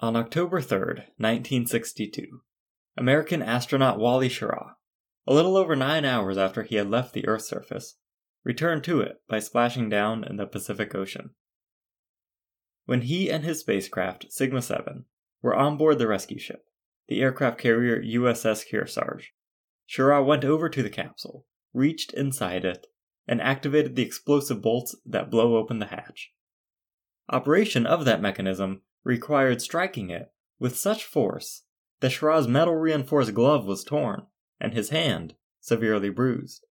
On 0.00 0.14
October 0.14 0.60
3rd, 0.60 1.08
1962, 1.16 2.42
American 2.96 3.42
astronaut 3.42 3.98
Wally 3.98 4.28
Schirra, 4.28 4.74
a 5.26 5.34
little 5.34 5.56
over 5.56 5.74
nine 5.74 6.04
hours 6.04 6.38
after 6.38 6.62
he 6.62 6.76
had 6.76 6.88
left 6.88 7.14
the 7.14 7.26
Earth's 7.26 7.48
surface, 7.48 7.96
returned 8.44 8.84
to 8.84 9.00
it 9.00 9.20
by 9.28 9.40
splashing 9.40 9.88
down 9.88 10.22
in 10.22 10.36
the 10.36 10.46
Pacific 10.46 10.94
Ocean. 10.94 11.30
When 12.84 13.02
he 13.02 13.28
and 13.28 13.42
his 13.42 13.58
spacecraft, 13.58 14.26
Sigma 14.30 14.62
7, 14.62 15.06
were 15.42 15.56
on 15.56 15.76
board 15.76 15.98
the 15.98 16.06
rescue 16.06 16.38
ship, 16.38 16.62
the 17.08 17.20
aircraft 17.20 17.58
carrier 17.58 18.00
USS 18.00 18.66
Kearsarge, 18.70 19.30
Schirra 19.88 20.24
went 20.24 20.44
over 20.44 20.68
to 20.68 20.82
the 20.84 20.90
capsule, 20.90 21.44
reached 21.72 22.14
inside 22.14 22.64
it, 22.64 22.86
and 23.26 23.42
activated 23.42 23.96
the 23.96 24.02
explosive 24.02 24.62
bolts 24.62 24.94
that 25.04 25.28
blow 25.28 25.56
open 25.56 25.80
the 25.80 25.86
hatch. 25.86 26.30
Operation 27.30 27.84
of 27.84 28.04
that 28.04 28.22
mechanism 28.22 28.82
required 29.08 29.62
striking 29.62 30.10
it 30.10 30.30
with 30.60 30.76
such 30.76 31.02
force 31.02 31.62
that 32.00 32.12
Schirra's 32.12 32.46
metal 32.46 32.76
reinforced 32.76 33.32
glove 33.32 33.64
was 33.66 33.82
torn 33.82 34.26
and 34.60 34.74
his 34.74 34.90
hand 34.90 35.34
severely 35.60 36.10
bruised. 36.10 36.66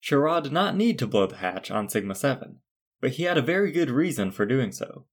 Schirra 0.00 0.40
did 0.40 0.52
not 0.52 0.76
need 0.76 0.98
to 1.00 1.08
blow 1.08 1.26
the 1.26 1.36
hatch 1.36 1.72
on 1.72 1.88
Sigma 1.88 2.14
7, 2.14 2.60
but 3.00 3.10
he 3.12 3.24
had 3.24 3.36
a 3.36 3.42
very 3.42 3.72
good 3.72 3.90
reason 3.90 4.30
for 4.30 4.46
doing 4.46 4.70
so. 4.70 5.06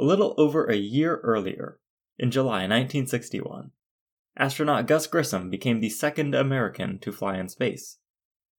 A 0.00 0.04
little 0.04 0.34
over 0.36 0.66
a 0.66 0.76
year 0.76 1.20
earlier, 1.22 1.78
in 2.18 2.32
July 2.32 2.62
1961, 2.62 3.70
astronaut 4.36 4.88
Gus 4.88 5.06
Grissom 5.06 5.48
became 5.48 5.80
the 5.80 5.90
second 5.90 6.34
American 6.34 6.98
to 6.98 7.12
fly 7.12 7.38
in 7.38 7.48
space. 7.48 7.98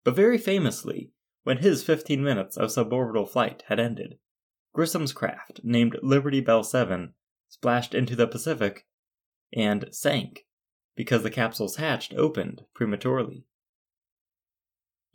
But 0.05 0.15
very 0.15 0.37
famously, 0.37 1.11
when 1.43 1.57
his 1.57 1.83
15 1.83 2.23
minutes 2.23 2.55
of 2.55 2.69
suborbital 2.69 3.29
flight 3.29 3.63
had 3.67 3.79
ended, 3.79 4.17
Grissom's 4.73 5.13
craft, 5.13 5.61
named 5.63 5.97
Liberty 6.01 6.41
Bell 6.41 6.63
7, 6.63 7.13
splashed 7.47 7.93
into 7.93 8.15
the 8.15 8.27
Pacific 8.27 8.85
and 9.53 9.89
sank 9.91 10.45
because 10.95 11.23
the 11.23 11.31
capsule's 11.31 11.77
hatch 11.77 12.13
opened 12.13 12.63
prematurely. 12.73 13.45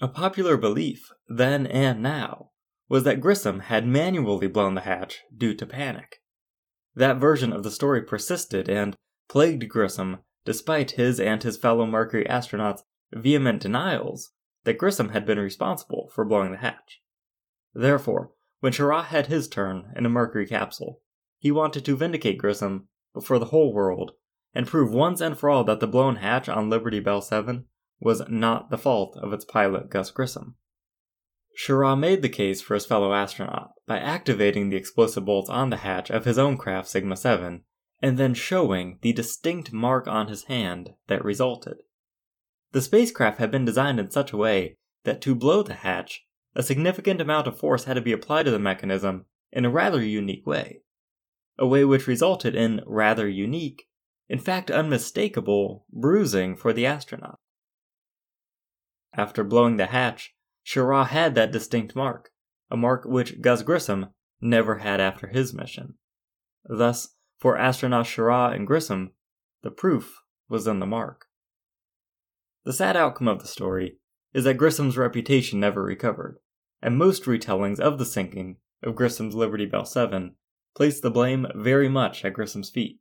A 0.00 0.08
popular 0.08 0.56
belief, 0.56 1.12
then 1.28 1.66
and 1.66 2.02
now, 2.02 2.50
was 2.88 3.05
that 3.05 3.20
Grissom 3.20 3.61
had 3.61 3.86
manually 3.86 4.48
blown 4.48 4.74
the 4.74 4.83
hatch 4.83 5.22
due 5.34 5.55
to 5.55 5.66
panic. 5.66 6.20
That 6.94 7.18
version 7.18 7.52
of 7.52 7.62
the 7.62 7.70
story 7.70 8.02
persisted 8.02 8.68
and 8.68 8.96
plagued 9.28 9.68
Grissom 9.68 10.18
despite 10.44 10.92
his 10.92 11.18
and 11.18 11.42
his 11.42 11.56
fellow 11.56 11.86
Mercury 11.86 12.27
astronauts' 12.27 12.83
vehement 13.12 13.62
denials 13.62 14.33
that 14.64 14.78
Grissom 14.78 15.11
had 15.11 15.24
been 15.24 15.39
responsible 15.39 16.11
for 16.12 16.24
blowing 16.24 16.52
the 16.52 16.58
hatch. 16.58 17.00
Therefore, 17.72 18.33
when 18.64 18.72
Schirra 18.72 19.04
had 19.04 19.26
his 19.26 19.46
turn 19.46 19.92
in 19.94 20.06
a 20.06 20.08
Mercury 20.08 20.46
capsule, 20.46 21.02
he 21.38 21.50
wanted 21.50 21.84
to 21.84 21.96
vindicate 21.96 22.38
Grissom 22.38 22.88
before 23.12 23.38
the 23.38 23.52
whole 23.52 23.74
world 23.74 24.12
and 24.54 24.66
prove 24.66 24.90
once 24.90 25.20
and 25.20 25.36
for 25.36 25.50
all 25.50 25.64
that 25.64 25.80
the 25.80 25.86
blown 25.86 26.16
hatch 26.16 26.48
on 26.48 26.70
Liberty 26.70 26.98
Bell 26.98 27.20
7 27.20 27.66
was 28.00 28.22
not 28.26 28.70
the 28.70 28.78
fault 28.78 29.18
of 29.18 29.34
its 29.34 29.44
pilot 29.44 29.90
Gus 29.90 30.10
Grissom. 30.10 30.54
Schirra 31.54 31.94
made 31.94 32.22
the 32.22 32.30
case 32.30 32.62
for 32.62 32.72
his 32.72 32.86
fellow 32.86 33.12
astronaut 33.12 33.72
by 33.86 33.98
activating 33.98 34.70
the 34.70 34.78
explosive 34.78 35.26
bolts 35.26 35.50
on 35.50 35.68
the 35.68 35.76
hatch 35.76 36.10
of 36.10 36.24
his 36.24 36.38
own 36.38 36.56
craft 36.56 36.88
Sigma 36.88 37.18
7 37.18 37.64
and 38.00 38.16
then 38.16 38.32
showing 38.32 38.98
the 39.02 39.12
distinct 39.12 39.74
mark 39.74 40.08
on 40.08 40.28
his 40.28 40.44
hand 40.44 40.94
that 41.08 41.22
resulted. 41.22 41.82
The 42.72 42.80
spacecraft 42.80 43.38
had 43.38 43.50
been 43.50 43.66
designed 43.66 44.00
in 44.00 44.10
such 44.10 44.32
a 44.32 44.38
way 44.38 44.78
that 45.02 45.20
to 45.20 45.34
blow 45.34 45.62
the 45.62 45.74
hatch, 45.74 46.24
a 46.55 46.62
significant 46.62 47.20
amount 47.20 47.47
of 47.47 47.58
force 47.58 47.84
had 47.84 47.94
to 47.94 48.00
be 48.00 48.12
applied 48.12 48.44
to 48.44 48.50
the 48.50 48.58
mechanism 48.58 49.27
in 49.52 49.64
a 49.64 49.70
rather 49.70 50.02
unique 50.02 50.47
way. 50.47 50.83
A 51.58 51.66
way 51.66 51.84
which 51.84 52.06
resulted 52.06 52.55
in 52.55 52.80
rather 52.86 53.28
unique, 53.28 53.88
in 54.28 54.38
fact 54.38 54.70
unmistakable, 54.70 55.86
bruising 55.92 56.56
for 56.56 56.72
the 56.72 56.86
astronaut. 56.86 57.38
After 59.12 59.45
blowing 59.45 59.77
the 59.77 59.86
hatch, 59.86 60.34
Schirra 60.64 61.06
had 61.06 61.34
that 61.34 61.52
distinct 61.52 61.95
mark, 61.95 62.30
a 62.70 62.77
mark 62.77 63.05
which 63.05 63.40
Gus 63.40 63.62
Grissom 63.62 64.08
never 64.40 64.78
had 64.78 65.01
after 65.01 65.28
his 65.28 65.55
mission. 65.55 65.95
Thus, 66.64 67.14
for 67.39 67.57
astronauts 67.57 68.07
Schirra 68.07 68.55
and 68.55 68.67
Grissom, 68.67 69.12
the 69.62 69.70
proof 69.70 70.23
was 70.48 70.67
in 70.67 70.80
the 70.80 70.86
mark. 70.86 71.27
The 72.64 72.73
sad 72.73 72.96
outcome 72.96 73.28
of 73.28 73.40
the 73.40 73.46
story 73.46 73.98
is 74.33 74.45
that 74.45 74.58
Grissom's 74.58 74.96
reputation 74.96 75.61
never 75.61 75.83
recovered, 75.83 76.39
and 76.84 76.98
most 76.98 77.24
retellings 77.24 77.80
of 77.80 77.98
the 77.98 78.05
sinking 78.05 78.58
of 78.83 78.95
Grissom's 78.95 79.34
Liberty 79.34 79.64
Bell 79.64 79.86
7 79.86 80.34
place 80.77 81.00
the 81.00 81.11
blame 81.11 81.46
very 81.55 81.89
much 81.89 82.22
at 82.27 82.34
Grissom's 82.34 82.68
feet. 82.68 83.00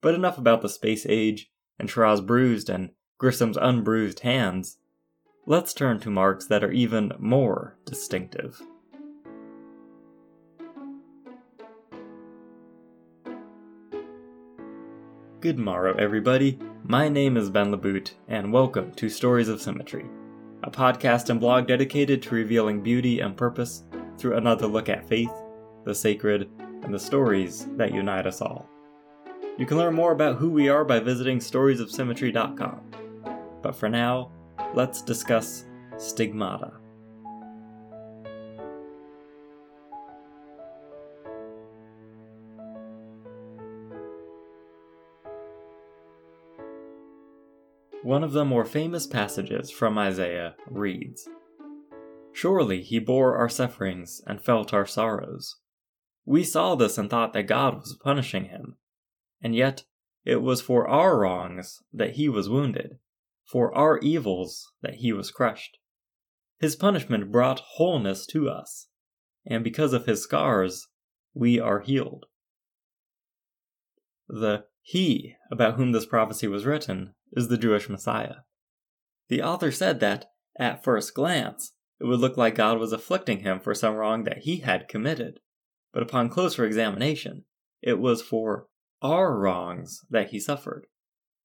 But 0.00 0.14
enough 0.14 0.38
about 0.38 0.62
the 0.62 0.70
space 0.70 1.04
age 1.06 1.50
and 1.78 1.90
Schirra's 1.90 2.22
bruised 2.22 2.70
and 2.70 2.92
Grissom's 3.18 3.58
unbruised 3.58 4.20
hands. 4.20 4.78
Let's 5.44 5.74
turn 5.74 6.00
to 6.00 6.10
marks 6.10 6.46
that 6.46 6.64
are 6.64 6.72
even 6.72 7.12
more 7.18 7.76
distinctive. 7.84 8.62
Good 15.40 15.58
morrow, 15.58 15.94
everybody. 15.98 16.58
My 16.84 17.10
name 17.10 17.36
is 17.36 17.50
Ben 17.50 17.70
Laboot, 17.70 18.14
and 18.26 18.50
welcome 18.50 18.92
to 18.92 19.10
Stories 19.10 19.48
of 19.48 19.60
Symmetry, 19.60 20.06
a 20.62 20.70
podcast 20.70 21.30
and 21.30 21.40
blog 21.40 21.66
dedicated 21.66 22.22
to 22.22 22.34
revealing 22.34 22.82
beauty 22.82 23.20
and 23.20 23.36
purpose 23.36 23.84
through 24.18 24.36
another 24.36 24.66
look 24.66 24.88
at 24.88 25.08
faith, 25.08 25.32
the 25.84 25.94
sacred, 25.94 26.50
and 26.82 26.92
the 26.92 26.98
stories 26.98 27.66
that 27.76 27.94
unite 27.94 28.26
us 28.26 28.40
all. 28.40 28.68
You 29.56 29.66
can 29.66 29.76
learn 29.76 29.94
more 29.94 30.12
about 30.12 30.36
who 30.36 30.50
we 30.50 30.68
are 30.68 30.84
by 30.84 31.00
visiting 31.00 31.38
storiesofsymmetry.com. 31.38 32.80
But 33.62 33.74
for 33.74 33.88
now, 33.88 34.30
let's 34.74 35.02
discuss 35.02 35.64
stigmata. 35.96 36.72
One 48.04 48.22
of 48.22 48.30
the 48.30 48.44
more 48.44 48.64
famous 48.64 49.08
passages 49.08 49.72
from 49.72 49.98
Isaiah 49.98 50.54
reads 50.68 51.28
Surely 52.32 52.80
he 52.80 53.00
bore 53.00 53.36
our 53.36 53.48
sufferings 53.48 54.22
and 54.24 54.40
felt 54.40 54.72
our 54.72 54.86
sorrows. 54.86 55.56
We 56.24 56.44
saw 56.44 56.76
this 56.76 56.96
and 56.96 57.10
thought 57.10 57.32
that 57.32 57.48
God 57.48 57.74
was 57.74 57.98
punishing 58.00 58.44
him. 58.44 58.76
And 59.42 59.56
yet, 59.56 59.84
it 60.24 60.42
was 60.42 60.60
for 60.60 60.86
our 60.86 61.18
wrongs 61.18 61.82
that 61.92 62.12
he 62.12 62.28
was 62.28 62.48
wounded, 62.48 62.98
for 63.44 63.74
our 63.76 63.98
evils 63.98 64.72
that 64.80 64.96
he 64.96 65.12
was 65.12 65.32
crushed. 65.32 65.78
His 66.60 66.76
punishment 66.76 67.32
brought 67.32 67.60
wholeness 67.60 68.26
to 68.26 68.48
us, 68.48 68.88
and 69.44 69.64
because 69.64 69.92
of 69.92 70.06
his 70.06 70.22
scars, 70.22 70.86
we 71.34 71.58
are 71.58 71.80
healed. 71.80 72.26
The 74.28 74.66
he 74.82 75.34
about 75.50 75.74
whom 75.74 75.90
this 75.90 76.06
prophecy 76.06 76.46
was 76.46 76.64
written 76.64 77.14
is 77.32 77.48
the 77.48 77.58
Jewish 77.58 77.88
Messiah. 77.88 78.36
The 79.28 79.42
author 79.42 79.70
said 79.70 80.00
that, 80.00 80.26
at 80.58 80.82
first 80.82 81.14
glance, 81.14 81.72
it 82.00 82.04
would 82.04 82.20
look 82.20 82.36
like 82.36 82.54
God 82.54 82.78
was 82.78 82.92
afflicting 82.92 83.40
him 83.40 83.60
for 83.60 83.74
some 83.74 83.94
wrong 83.94 84.24
that 84.24 84.38
he 84.38 84.58
had 84.58 84.88
committed, 84.88 85.40
but 85.92 86.02
upon 86.02 86.28
closer 86.28 86.64
examination, 86.64 87.44
it 87.82 87.98
was 87.98 88.22
for 88.22 88.66
our 89.02 89.38
wrongs 89.38 90.00
that 90.10 90.30
he 90.30 90.40
suffered, 90.40 90.86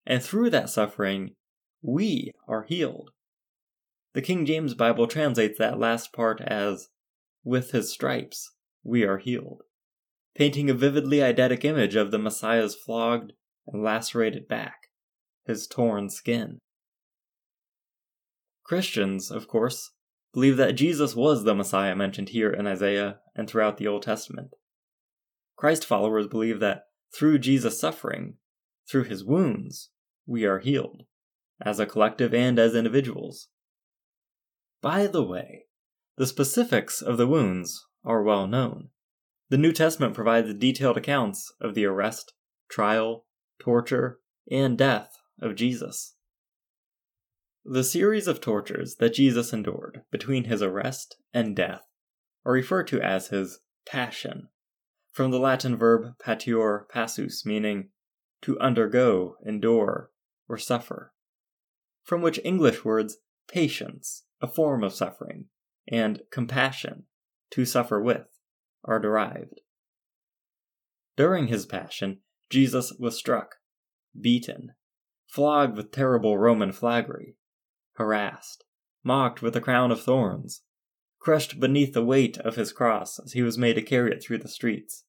and 0.05 0.23
through 0.23 0.49
that 0.51 0.69
suffering, 0.69 1.35
we 1.81 2.31
are 2.47 2.63
healed. 2.63 3.11
The 4.13 4.21
King 4.21 4.45
James 4.45 4.73
Bible 4.73 5.07
translates 5.07 5.57
that 5.57 5.79
last 5.79 6.13
part 6.13 6.39
as, 6.41 6.89
with 7.43 7.71
his 7.71 7.91
stripes, 7.91 8.51
we 8.83 9.03
are 9.03 9.17
healed, 9.17 9.63
painting 10.35 10.69
a 10.69 10.73
vividly 10.73 11.17
eidetic 11.17 11.65
image 11.65 11.95
of 11.95 12.11
the 12.11 12.19
Messiah's 12.19 12.75
flogged 12.75 13.33
and 13.67 13.83
lacerated 13.83 14.47
back 14.47 14.83
his 15.45 15.67
torn 15.67 16.09
skin. 16.09 16.59
Christians, 18.63 19.29
of 19.29 19.47
course, 19.47 19.91
believe 20.33 20.57
that 20.57 20.73
Jesus 20.73 21.15
was 21.15 21.43
the 21.43 21.53
Messiah 21.53 21.95
mentioned 21.95 22.29
here 22.29 22.49
in 22.49 22.65
Isaiah 22.65 23.19
and 23.35 23.47
throughout 23.47 23.77
the 23.77 23.87
Old 23.87 24.03
Testament. 24.03 24.55
Christ 25.55 25.85
followers 25.85 26.27
believe 26.27 26.59
that 26.59 26.85
through 27.13 27.39
Jesus' 27.39 27.79
suffering, 27.79 28.37
through 28.89 29.03
his 29.03 29.23
wounds, 29.23 29.89
we 30.25 30.45
are 30.45 30.59
healed, 30.59 31.03
as 31.61 31.79
a 31.79 31.85
collective 31.85 32.33
and 32.33 32.57
as 32.57 32.73
individuals. 32.73 33.49
By 34.81 35.07
the 35.07 35.23
way, 35.23 35.65
the 36.17 36.27
specifics 36.27 37.01
of 37.01 37.17
the 37.17 37.27
wounds 37.27 37.85
are 38.03 38.23
well 38.23 38.47
known. 38.47 38.89
The 39.49 39.57
New 39.57 39.71
Testament 39.71 40.15
provides 40.15 40.53
detailed 40.53 40.97
accounts 40.97 41.53
of 41.61 41.75
the 41.75 41.85
arrest, 41.85 42.33
trial, 42.69 43.25
torture, 43.59 44.19
and 44.49 44.77
death 44.77 45.17
of 45.41 45.55
Jesus. 45.55 46.15
The 47.65 47.83
series 47.83 48.27
of 48.27 48.41
tortures 48.41 48.95
that 48.97 49.13
Jesus 49.13 49.53
endured 49.53 50.03
between 50.11 50.45
his 50.45 50.61
arrest 50.61 51.17
and 51.33 51.55
death 51.55 51.83
are 52.45 52.51
referred 52.51 52.87
to 52.87 53.01
as 53.01 53.29
his 53.29 53.59
passion. 53.85 54.49
from 55.13 55.29
the 55.31 55.39
Latin 55.39 55.77
verb 55.77 56.15
patior 56.19 56.87
passus, 56.89 57.45
meaning 57.45 57.89
to 58.41 58.59
undergo, 58.59 59.37
endure, 59.45 60.09
or 60.49 60.57
suffer, 60.57 61.13
from 62.03 62.21
which 62.21 62.39
English 62.43 62.83
words 62.83 63.17
patience, 63.47 64.23
a 64.41 64.47
form 64.47 64.83
of 64.83 64.93
suffering, 64.93 65.45
and 65.87 66.21
compassion, 66.31 67.03
to 67.51 67.63
suffer 67.63 68.01
with, 68.01 68.25
are 68.83 68.99
derived. 68.99 69.61
During 71.15 71.47
his 71.47 71.65
passion, 71.67 72.19
Jesus 72.49 72.91
was 72.99 73.15
struck, 73.15 73.55
beaten, 74.19 74.73
flogged 75.33 75.75
with 75.75 75.91
terrible 75.91 76.37
Roman 76.37 76.71
flaggery, 76.71 77.35
harassed, 77.93 78.65
mocked 79.03 79.41
with 79.41 79.55
a 79.55 79.61
crown 79.61 79.89
of 79.89 79.99
thorns, 79.99 80.61
crushed 81.17 81.59
beneath 81.59 81.93
the 81.93 82.05
weight 82.05 82.37
of 82.37 82.55
his 82.55 82.71
cross 82.71 83.17
as 83.17 83.33
he 83.33 83.41
was 83.41 83.57
made 83.57 83.73
to 83.73 83.81
carry 83.81 84.11
it 84.11 84.23
through 84.23 84.37
the 84.37 84.47
streets. 84.47 85.05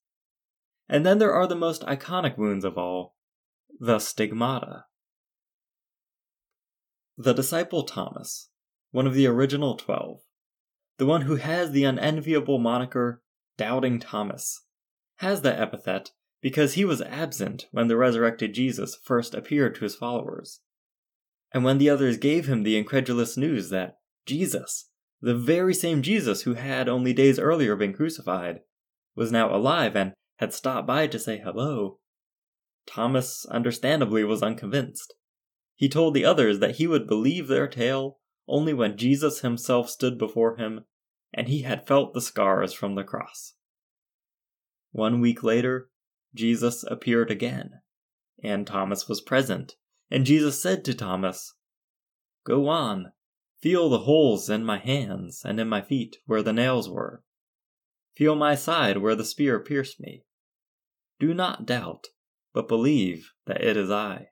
And 0.88 1.04
then 1.04 1.18
there 1.18 1.34
are 1.34 1.46
the 1.46 1.54
most 1.54 1.82
iconic 1.82 2.38
wounds 2.38 2.64
of 2.64 2.78
all 2.78 3.16
the 3.78 3.98
stigmata. 3.98 4.86
The 7.18 7.34
disciple 7.34 7.82
Thomas, 7.82 8.48
one 8.92 9.06
of 9.06 9.12
the 9.12 9.26
original 9.26 9.76
twelve, 9.76 10.20
the 10.96 11.04
one 11.06 11.22
who 11.22 11.36
has 11.36 11.72
the 11.72 11.84
unenviable 11.84 12.58
moniker 12.58 13.22
Doubting 13.58 13.98
Thomas, 13.98 14.62
has 15.16 15.42
that 15.42 15.60
epithet 15.60 16.12
because 16.44 16.74
he 16.74 16.84
was 16.84 17.00
absent 17.00 17.68
when 17.70 17.88
the 17.88 17.96
resurrected 17.96 18.52
Jesus 18.52 18.98
first 19.02 19.34
appeared 19.34 19.74
to 19.74 19.84
his 19.84 19.96
followers. 19.96 20.60
And 21.54 21.64
when 21.64 21.78
the 21.78 21.88
others 21.88 22.18
gave 22.18 22.46
him 22.46 22.64
the 22.64 22.76
incredulous 22.76 23.38
news 23.38 23.70
that 23.70 23.96
Jesus, 24.26 24.90
the 25.22 25.34
very 25.34 25.72
same 25.72 26.02
Jesus 26.02 26.42
who 26.42 26.52
had 26.52 26.86
only 26.86 27.14
days 27.14 27.38
earlier 27.38 27.76
been 27.76 27.94
crucified, 27.94 28.60
was 29.16 29.32
now 29.32 29.56
alive 29.56 29.96
and 29.96 30.12
had 30.36 30.52
stopped 30.52 30.86
by 30.86 31.06
to 31.06 31.18
say 31.18 31.38
hello, 31.38 31.98
Thomas 32.86 33.46
understandably 33.46 34.22
was 34.22 34.42
unconvinced. 34.42 35.14
He 35.74 35.88
told 35.88 36.12
the 36.12 36.26
others 36.26 36.58
that 36.58 36.76
he 36.76 36.86
would 36.86 37.06
believe 37.06 37.48
their 37.48 37.68
tale 37.68 38.18
only 38.46 38.74
when 38.74 38.98
Jesus 38.98 39.40
himself 39.40 39.88
stood 39.88 40.18
before 40.18 40.58
him 40.58 40.84
and 41.32 41.48
he 41.48 41.62
had 41.62 41.86
felt 41.86 42.12
the 42.12 42.20
scars 42.20 42.74
from 42.74 42.96
the 42.96 43.02
cross. 43.02 43.54
One 44.92 45.22
week 45.22 45.42
later, 45.42 45.88
Jesus 46.34 46.84
appeared 46.84 47.30
again, 47.30 47.80
and 48.42 48.66
Thomas 48.66 49.08
was 49.08 49.20
present, 49.20 49.74
and 50.10 50.26
Jesus 50.26 50.60
said 50.60 50.84
to 50.84 50.94
Thomas, 50.94 51.54
Go 52.44 52.68
on, 52.68 53.12
feel 53.60 53.88
the 53.88 54.00
holes 54.00 54.50
in 54.50 54.64
my 54.64 54.78
hands 54.78 55.42
and 55.44 55.58
in 55.60 55.68
my 55.68 55.80
feet 55.80 56.16
where 56.26 56.42
the 56.42 56.52
nails 56.52 56.90
were. 56.90 57.22
Feel 58.16 58.34
my 58.34 58.54
side 58.54 58.98
where 58.98 59.14
the 59.14 59.24
spear 59.24 59.58
pierced 59.60 60.00
me. 60.00 60.24
Do 61.18 61.34
not 61.34 61.66
doubt, 61.66 62.08
but 62.52 62.68
believe 62.68 63.32
that 63.46 63.62
it 63.62 63.76
is 63.76 63.90
I. 63.90 64.28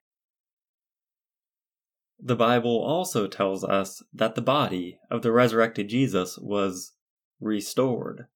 The 2.25 2.37
Bible 2.37 2.81
also 2.81 3.27
tells 3.27 3.65
us 3.65 4.03
that 4.13 4.37
the 4.37 4.43
body 4.43 4.99
of 5.11 5.23
the 5.23 5.33
resurrected 5.33 5.89
Jesus 5.89 6.39
was 6.39 6.93
restored. 7.41 8.27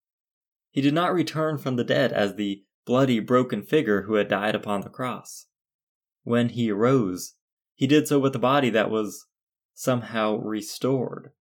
He 0.72 0.80
did 0.80 0.94
not 0.94 1.14
return 1.14 1.58
from 1.58 1.76
the 1.76 1.84
dead 1.84 2.12
as 2.12 2.34
the 2.34 2.64
bloody, 2.86 3.20
broken 3.20 3.62
figure 3.62 4.02
who 4.02 4.14
had 4.14 4.28
died 4.28 4.54
upon 4.54 4.80
the 4.80 4.88
cross. 4.88 5.46
When 6.22 6.48
he 6.48 6.70
arose, 6.70 7.34
he 7.74 7.86
did 7.86 8.08
so 8.08 8.18
with 8.18 8.34
a 8.34 8.38
body 8.38 8.70
that 8.70 8.90
was 8.90 9.26
somehow 9.74 10.36
restored. 10.36 11.32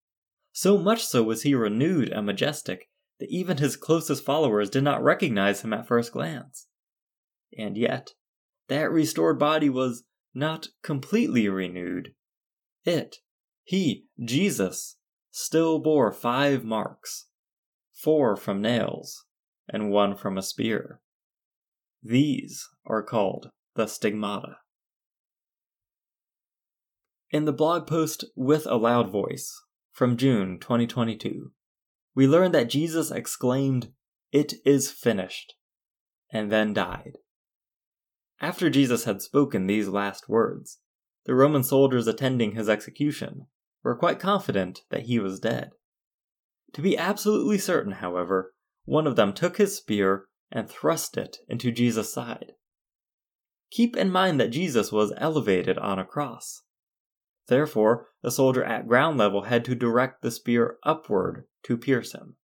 So 0.52 0.78
much 0.78 1.06
so 1.06 1.24
was 1.24 1.44
he 1.44 1.56
renewed 1.56 2.10
and 2.10 2.26
majestic 2.26 2.90
that 3.20 3.30
even 3.30 3.58
his 3.58 3.78
closest 3.78 4.26
followers 4.26 4.70
did 4.70 4.84
not 4.84 5.04
recognize 5.04 5.62
him 5.62 5.72
at 5.72 5.88
first 5.88 6.12
glance. 6.12 6.68
And 7.58 7.78
yet, 7.78 8.12
that 8.68 8.92
restored 8.92 9.40
body 9.40 9.70
was 9.70 10.04
not 10.34 10.68
completely 10.84 11.48
renewed. 11.48 12.14
It, 12.84 13.18
he, 13.64 14.08
Jesus, 14.22 14.98
still 15.32 15.80
bore 15.80 16.12
five 16.12 16.66
marks 16.66 17.28
four 17.96 18.36
from 18.36 18.62
nails, 18.62 19.26
and 19.70 19.90
one 19.90 20.16
from 20.16 20.38
a 20.38 20.44
spear. 20.44 21.02
These 22.08 22.70
are 22.86 23.02
called 23.02 23.50
the 23.74 23.88
stigmata. 23.88 24.58
In 27.32 27.46
the 27.46 27.52
blog 27.52 27.88
post 27.88 28.26
With 28.36 28.68
a 28.68 28.76
Loud 28.76 29.10
Voice 29.10 29.60
from 29.92 30.16
June 30.16 30.60
2022, 30.60 31.52
we 32.14 32.28
learn 32.28 32.52
that 32.52 32.70
Jesus 32.70 33.10
exclaimed, 33.10 33.92
It 34.32 34.54
is 34.64 34.92
finished, 34.92 35.56
and 36.32 36.52
then 36.52 36.74
died. 36.74 37.14
After 38.40 38.70
Jesus 38.70 39.06
had 39.06 39.24
spoken 39.24 39.66
these 39.66 39.88
last 39.88 40.30
words, 40.30 40.78
the 41.26 41.34
Roman 41.34 41.64
soldiers 41.64 42.06
attending 42.06 42.52
his 42.52 42.70
execution 42.70 43.48
were 43.82 43.98
quite 43.98 44.20
confident 44.20 44.82
that 44.92 45.08
he 45.08 45.18
was 45.18 45.40
dead. 45.40 45.72
To 46.74 46.84
be 46.84 47.00
absolutely 47.00 47.58
certain, 47.58 47.94
however, 47.94 48.54
one 48.84 49.08
of 49.08 49.16
them 49.16 49.34
took 49.34 49.58
his 49.58 49.76
spear 49.76 50.28
and 50.52 50.70
thrust 50.70 51.18
it 51.18 51.38
into 51.48 51.72
Jesus' 51.72 52.14
side. 52.14 52.54
Keep 53.72 53.98
in 53.98 54.12
mind 54.12 54.40
that 54.40 54.52
Jesus 54.52 54.92
was 54.92 55.14
elevated 55.18 55.78
on 55.78 56.00
a 56.00 56.06
cross. 56.06 56.64
Therefore, 57.48 58.08
the 58.22 58.32
soldier 58.32 58.64
at 58.64 58.88
ground 58.88 59.18
level 59.18 59.44
had 59.44 59.66
to 59.66 59.76
direct 59.76 60.22
the 60.22 60.32
spear 60.32 60.78
upward 60.84 61.46
to 61.64 61.78
pierce 61.78 62.14
him. 62.14 62.38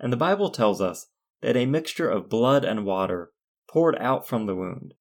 And 0.00 0.12
the 0.12 0.18
Bible 0.18 0.50
tells 0.50 0.80
us 0.80 1.06
that 1.42 1.56
a 1.56 1.66
mixture 1.66 2.08
of 2.08 2.28
blood 2.28 2.64
and 2.64 2.84
water 2.84 3.32
poured 3.70 3.96
out 3.98 4.26
from 4.26 4.46
the 4.46 4.56
wound. 4.56 4.94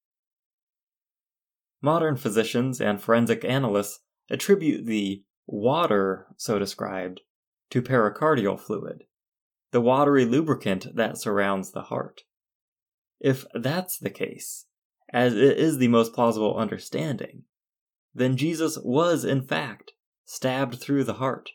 Modern 1.81 2.15
physicians 2.15 2.79
and 2.79 3.01
forensic 3.01 3.43
analysts 3.43 3.99
attribute 4.29 4.85
the 4.85 5.23
water 5.47 6.27
so 6.37 6.59
described 6.59 7.21
to 7.71 7.81
pericardial 7.81 8.59
fluid 8.59 9.03
the 9.71 9.81
watery 9.81 10.25
lubricant 10.25 10.95
that 10.95 11.17
surrounds 11.17 11.71
the 11.71 11.83
heart. 11.83 12.21
If 13.19 13.45
that's 13.53 13.97
the 13.97 14.09
case, 14.09 14.65
as 15.13 15.33
it 15.33 15.57
is 15.57 15.77
the 15.77 15.87
most 15.87 16.13
plausible 16.13 16.57
understanding, 16.57 17.43
then 18.13 18.37
Jesus 18.37 18.77
was, 18.83 19.23
in 19.23 19.41
fact, 19.41 19.93
stabbed 20.25 20.79
through 20.79 21.03
the 21.03 21.15
heart. 21.15 21.51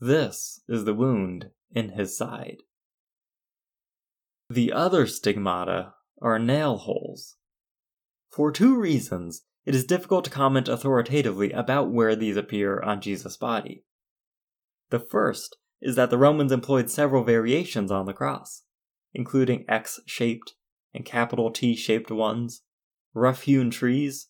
This 0.00 0.60
is 0.68 0.84
the 0.84 0.94
wound 0.94 1.50
in 1.72 1.90
his 1.90 2.16
side. 2.16 2.58
The 4.48 4.72
other 4.72 5.06
stigmata 5.06 5.94
are 6.20 6.38
nail 6.38 6.78
holes. 6.78 7.36
For 8.30 8.50
two 8.50 8.78
reasons, 8.78 9.42
it 9.64 9.74
is 9.74 9.84
difficult 9.84 10.24
to 10.24 10.30
comment 10.30 10.68
authoritatively 10.68 11.52
about 11.52 11.90
where 11.90 12.14
these 12.14 12.36
appear 12.36 12.80
on 12.80 13.00
Jesus' 13.00 13.36
body. 13.36 13.84
The 14.90 15.00
first 15.00 15.56
is 15.84 15.96
that 15.96 16.08
the 16.08 16.18
Romans 16.18 16.50
employed 16.50 16.90
several 16.90 17.22
variations 17.22 17.90
on 17.90 18.06
the 18.06 18.14
cross, 18.14 18.62
including 19.12 19.66
X 19.68 20.00
shaped 20.06 20.54
and 20.94 21.04
capital 21.04 21.50
T 21.50 21.76
shaped 21.76 22.10
ones, 22.10 22.62
rough 23.12 23.42
hewn 23.42 23.70
trees, 23.70 24.28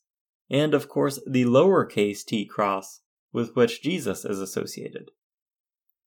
and 0.51 0.75
of 0.75 0.89
course 0.89 1.21
the 1.27 1.45
lowercase 1.45 2.25
t 2.25 2.45
cross 2.45 3.01
with 3.33 3.55
which 3.55 3.83
Jesus 3.83 4.25
is 4.25 4.41
associated. 4.41 5.13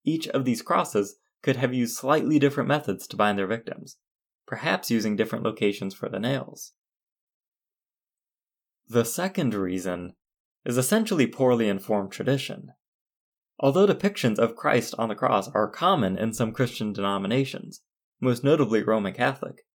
Each 0.03 0.27
of 0.27 0.43
these 0.43 0.61
crosses 0.61 1.15
could 1.41 1.55
have 1.55 1.73
used 1.73 1.95
slightly 1.95 2.39
different 2.39 2.67
methods 2.67 3.07
to 3.07 3.15
bind 3.15 3.39
their 3.39 3.47
victims, 3.47 3.97
perhaps 4.45 4.91
using 4.91 5.15
different 5.15 5.45
locations 5.45 5.93
for 5.93 6.09
the 6.09 6.19
nails. 6.19 6.73
The 8.87 9.05
second 9.05 9.53
reason 9.53 10.15
is 10.65 10.77
essentially 10.77 11.27
poorly 11.27 11.69
informed 11.69 12.11
tradition. 12.11 12.71
Although 13.59 13.87
depictions 13.87 14.37
of 14.37 14.55
Christ 14.55 14.93
on 14.97 15.09
the 15.09 15.15
cross 15.15 15.49
are 15.49 15.69
common 15.69 16.17
in 16.17 16.33
some 16.33 16.51
Christian 16.51 16.93
denominations, 16.93 17.81
most 18.19 18.43
notably 18.43 18.83
Roman 18.83 19.13
Catholic, 19.13 19.65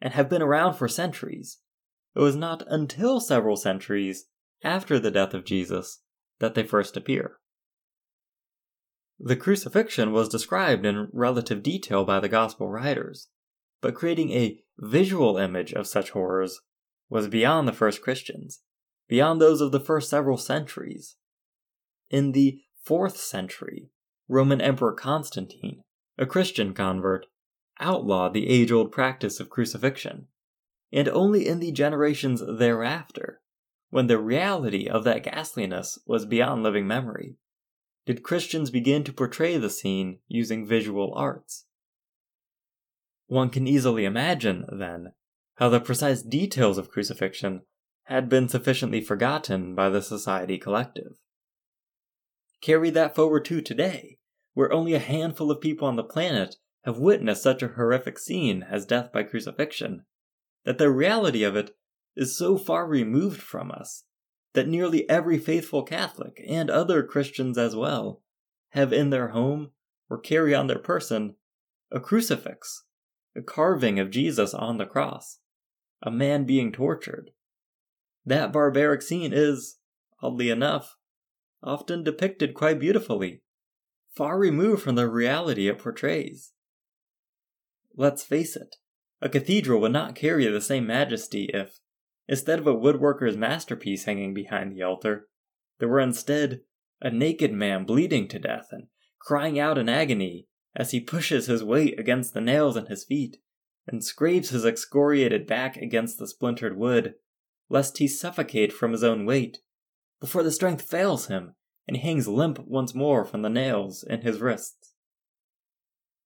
and 0.00 0.14
have 0.14 0.28
been 0.28 0.42
around 0.42 0.74
for 0.74 0.88
centuries, 0.88 1.58
it 2.14 2.20
was 2.20 2.36
not 2.36 2.62
until 2.68 3.20
several 3.20 3.56
centuries 3.56 4.26
after 4.62 4.98
the 4.98 5.10
death 5.10 5.34
of 5.34 5.44
Jesus 5.44 6.02
that 6.38 6.54
they 6.54 6.62
first 6.62 6.96
appear. 6.96 7.38
The 9.18 9.36
crucifixion 9.36 10.12
was 10.12 10.28
described 10.28 10.84
in 10.84 11.08
relative 11.12 11.62
detail 11.62 12.04
by 12.04 12.20
the 12.20 12.28
Gospel 12.28 12.68
writers, 12.68 13.28
but 13.80 13.94
creating 13.94 14.32
a 14.32 14.60
visual 14.78 15.36
image 15.36 15.72
of 15.72 15.86
such 15.86 16.10
horrors 16.10 16.60
was 17.08 17.28
beyond 17.28 17.68
the 17.68 17.72
first 17.72 18.02
Christians, 18.02 18.62
beyond 19.08 19.40
those 19.40 19.60
of 19.60 19.70
the 19.70 19.80
first 19.80 20.10
several 20.10 20.36
centuries. 20.36 21.16
In 22.10 22.32
the 22.32 22.60
4th 22.86 23.16
century, 23.16 23.90
Roman 24.28 24.60
Emperor 24.60 24.92
Constantine, 24.92 25.82
a 26.18 26.26
Christian 26.26 26.74
convert, 26.74 27.26
outlawed 27.80 28.34
the 28.34 28.48
age 28.48 28.70
old 28.72 28.92
practice 28.92 29.40
of 29.40 29.50
crucifixion, 29.50 30.28
and 30.92 31.08
only 31.08 31.46
in 31.46 31.60
the 31.60 31.72
generations 31.72 32.42
thereafter, 32.46 33.40
when 33.90 34.06
the 34.06 34.18
reality 34.18 34.88
of 34.88 35.04
that 35.04 35.22
ghastliness 35.22 35.98
was 36.06 36.26
beyond 36.26 36.62
living 36.62 36.86
memory, 36.86 37.36
did 38.04 38.22
Christians 38.22 38.70
begin 38.70 39.04
to 39.04 39.12
portray 39.12 39.58
the 39.58 39.70
scene 39.70 40.18
using 40.26 40.66
visual 40.66 41.12
arts. 41.14 41.66
One 43.26 43.48
can 43.48 43.66
easily 43.66 44.04
imagine, 44.04 44.66
then, 44.70 45.12
how 45.56 45.68
the 45.68 45.80
precise 45.80 46.22
details 46.22 46.78
of 46.78 46.90
crucifixion 46.90 47.62
had 48.04 48.28
been 48.28 48.48
sufficiently 48.48 49.00
forgotten 49.00 49.74
by 49.74 49.88
the 49.88 50.02
society 50.02 50.58
collective. 50.58 51.12
Carry 52.62 52.90
that 52.90 53.14
forward 53.14 53.44
to 53.46 53.60
today, 53.60 54.18
where 54.54 54.72
only 54.72 54.94
a 54.94 55.00
handful 55.00 55.50
of 55.50 55.60
people 55.60 55.86
on 55.86 55.96
the 55.96 56.04
planet 56.04 56.56
have 56.84 56.98
witnessed 56.98 57.42
such 57.42 57.62
a 57.62 57.68
horrific 57.68 58.18
scene 58.18 58.62
as 58.62 58.86
death 58.86 59.12
by 59.12 59.24
crucifixion, 59.24 60.04
that 60.64 60.78
the 60.78 60.90
reality 60.90 61.42
of 61.42 61.56
it 61.56 61.76
is 62.16 62.38
so 62.38 62.56
far 62.56 62.86
removed 62.86 63.42
from 63.42 63.70
us 63.70 64.04
that 64.54 64.68
nearly 64.68 65.08
every 65.08 65.38
faithful 65.38 65.82
Catholic, 65.82 66.40
and 66.46 66.70
other 66.70 67.02
Christians 67.02 67.56
as 67.56 67.74
well, 67.74 68.22
have 68.70 68.92
in 68.92 69.10
their 69.10 69.28
home 69.28 69.70
or 70.08 70.18
carry 70.18 70.54
on 70.54 70.66
their 70.66 70.78
person 70.78 71.36
a 71.90 71.98
crucifix, 71.98 72.84
a 73.34 73.42
carving 73.42 73.98
of 73.98 74.10
Jesus 74.10 74.54
on 74.54 74.78
the 74.78 74.86
cross, 74.86 75.38
a 76.02 76.10
man 76.10 76.44
being 76.44 76.70
tortured. 76.70 77.30
That 78.24 78.52
barbaric 78.52 79.02
scene 79.02 79.32
is, 79.32 79.78
oddly 80.22 80.50
enough, 80.50 80.96
often 81.62 82.02
depicted 82.02 82.54
quite 82.54 82.80
beautifully, 82.80 83.42
far 84.14 84.38
removed 84.38 84.82
from 84.82 84.94
the 84.94 85.08
reality 85.08 85.68
it 85.68 85.78
portrays. 85.78 86.52
Let's 87.96 88.22
face 88.22 88.56
it, 88.56 88.76
a 89.20 89.28
cathedral 89.28 89.80
would 89.80 89.92
not 89.92 90.14
carry 90.14 90.46
the 90.46 90.60
same 90.60 90.86
majesty 90.86 91.50
if, 91.52 91.78
instead 92.28 92.58
of 92.58 92.66
a 92.66 92.74
woodworker's 92.74 93.36
masterpiece 93.36 94.04
hanging 94.04 94.34
behind 94.34 94.72
the 94.72 94.82
altar, 94.82 95.28
there 95.78 95.88
were 95.88 96.00
instead 96.00 96.60
a 97.00 97.10
naked 97.10 97.52
man 97.52 97.84
bleeding 97.84 98.28
to 98.28 98.38
death 98.38 98.68
and 98.70 98.86
crying 99.20 99.58
out 99.58 99.78
in 99.78 99.88
agony 99.88 100.48
as 100.74 100.90
he 100.90 101.00
pushes 101.00 101.46
his 101.46 101.62
weight 101.62 101.98
against 101.98 102.34
the 102.34 102.40
nails 102.40 102.76
in 102.76 102.86
his 102.86 103.04
feet 103.04 103.36
and 103.86 104.04
scrapes 104.04 104.50
his 104.50 104.64
excoriated 104.64 105.46
back 105.46 105.76
against 105.76 106.18
the 106.18 106.26
splintered 106.26 106.76
wood, 106.76 107.14
lest 107.68 107.98
he 107.98 108.08
suffocate 108.08 108.72
from 108.72 108.92
his 108.92 109.02
own 109.02 109.26
weight, 109.26 109.58
before 110.22 110.44
the 110.44 110.52
strength 110.52 110.82
fails 110.82 111.26
him 111.26 111.56
and 111.88 111.96
he 111.96 112.02
hangs 112.02 112.28
limp 112.28 112.60
once 112.64 112.94
more 112.94 113.24
from 113.24 113.42
the 113.42 113.50
nails 113.50 114.04
in 114.04 114.20
his 114.20 114.40
wrists. 114.40 114.94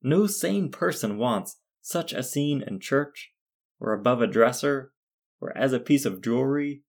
No 0.03 0.26
sane 0.26 0.71
person 0.71 1.17
wants 1.17 1.57
such 1.81 2.12
a 2.12 2.23
scene 2.23 2.62
in 2.62 2.79
church, 2.79 3.33
or 3.81 3.95
above 3.95 4.21
a 4.21 4.26
dresser, 4.26 4.93
or 5.41 5.57
as 5.57 5.73
a 5.73 5.81
piece 5.81 6.05
of 6.05 6.23
jewelry, 6.23 6.83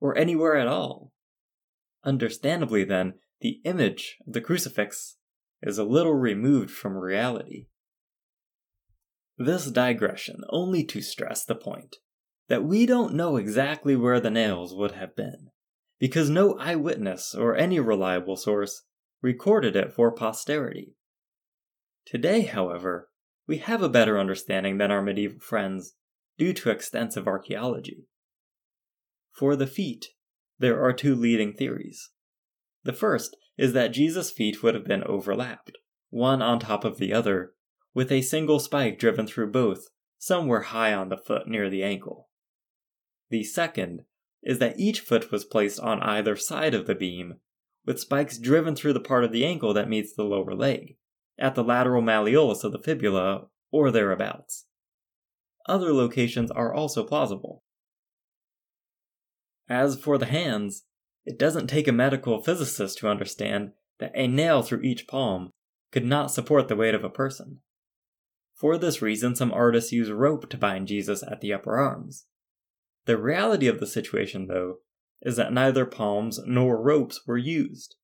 or 0.00 0.18
anywhere 0.18 0.56
at 0.56 0.66
all. 0.66 1.12
Understandably, 2.02 2.82
then, 2.82 3.14
the 3.40 3.60
image 3.64 4.16
of 4.26 4.32
the 4.32 4.40
crucifix 4.40 5.16
is 5.62 5.78
a 5.78 5.84
little 5.84 6.14
removed 6.14 6.72
from 6.72 6.96
reality. 6.96 7.68
This 9.36 9.70
digression 9.70 10.40
only 10.50 10.82
to 10.86 11.02
stress 11.02 11.44
the 11.44 11.54
point 11.54 11.96
that 12.48 12.64
we 12.64 12.84
don't 12.84 13.14
know 13.14 13.36
exactly 13.36 13.94
where 13.94 14.18
the 14.18 14.30
nails 14.30 14.74
would 14.74 14.92
have 14.92 15.14
been, 15.14 15.50
because 15.98 16.30
no 16.30 16.56
eyewitness 16.58 17.34
or 17.34 17.56
any 17.56 17.80
reliable 17.80 18.36
source 18.36 18.82
recorded 19.20 19.74
it 19.74 19.92
for 19.92 20.12
posterity. 20.12 20.94
Today, 22.06 22.42
however, 22.42 23.08
we 23.46 23.58
have 23.58 23.82
a 23.82 23.88
better 23.88 24.18
understanding 24.18 24.78
than 24.78 24.90
our 24.90 25.02
medieval 25.02 25.40
friends 25.40 25.94
due 26.38 26.52
to 26.52 26.70
extensive 26.70 27.26
archaeology. 27.26 28.06
For 29.32 29.56
the 29.56 29.66
feet, 29.66 30.06
there 30.58 30.82
are 30.82 30.92
two 30.92 31.14
leading 31.14 31.52
theories. 31.52 32.10
The 32.84 32.92
first 32.92 33.36
is 33.56 33.72
that 33.72 33.88
Jesus' 33.88 34.30
feet 34.30 34.62
would 34.62 34.74
have 34.74 34.86
been 34.86 35.04
overlapped, 35.04 35.78
one 36.10 36.40
on 36.40 36.60
top 36.60 36.84
of 36.84 36.98
the 36.98 37.12
other, 37.12 37.52
with 37.92 38.12
a 38.12 38.22
single 38.22 38.60
spike 38.60 38.98
driven 38.98 39.26
through 39.26 39.50
both, 39.50 39.88
somewhere 40.18 40.62
high 40.62 40.94
on 40.94 41.08
the 41.08 41.16
foot 41.16 41.48
near 41.48 41.68
the 41.68 41.82
ankle. 41.82 42.28
The 43.30 43.44
second 43.44 44.02
is 44.48 44.58
that 44.60 44.80
each 44.80 45.00
foot 45.00 45.30
was 45.30 45.44
placed 45.44 45.78
on 45.78 46.00
either 46.00 46.34
side 46.34 46.72
of 46.72 46.86
the 46.86 46.94
beam, 46.94 47.34
with 47.84 48.00
spikes 48.00 48.38
driven 48.38 48.74
through 48.74 48.94
the 48.94 48.98
part 48.98 49.22
of 49.22 49.30
the 49.30 49.44
ankle 49.44 49.74
that 49.74 49.90
meets 49.90 50.14
the 50.14 50.24
lower 50.24 50.54
leg, 50.54 50.96
at 51.38 51.54
the 51.54 51.62
lateral 51.62 52.00
malleolus 52.00 52.64
of 52.64 52.72
the 52.72 52.78
fibula, 52.78 53.48
or 53.70 53.90
thereabouts. 53.90 54.64
Other 55.66 55.92
locations 55.92 56.50
are 56.50 56.72
also 56.72 57.04
plausible. 57.04 57.62
As 59.68 60.00
for 60.00 60.16
the 60.16 60.24
hands, 60.24 60.84
it 61.26 61.38
doesn't 61.38 61.66
take 61.66 61.86
a 61.86 61.92
medical 61.92 62.42
physicist 62.42 62.96
to 62.98 63.10
understand 63.10 63.72
that 64.00 64.12
a 64.14 64.26
nail 64.26 64.62
through 64.62 64.80
each 64.80 65.06
palm 65.06 65.50
could 65.92 66.06
not 66.06 66.30
support 66.30 66.68
the 66.68 66.76
weight 66.76 66.94
of 66.94 67.04
a 67.04 67.10
person. 67.10 67.58
For 68.54 68.78
this 68.78 69.02
reason, 69.02 69.36
some 69.36 69.52
artists 69.52 69.92
use 69.92 70.10
rope 70.10 70.48
to 70.48 70.56
bind 70.56 70.88
Jesus 70.88 71.22
at 71.22 71.42
the 71.42 71.52
upper 71.52 71.76
arms. 71.76 72.24
The 73.08 73.16
reality 73.16 73.68
of 73.68 73.80
the 73.80 73.86
situation, 73.86 74.48
though, 74.48 74.80
is 75.22 75.36
that 75.36 75.50
neither 75.50 75.86
palms 75.86 76.40
nor 76.44 76.78
ropes 76.78 77.26
were 77.26 77.38
used. 77.38 77.94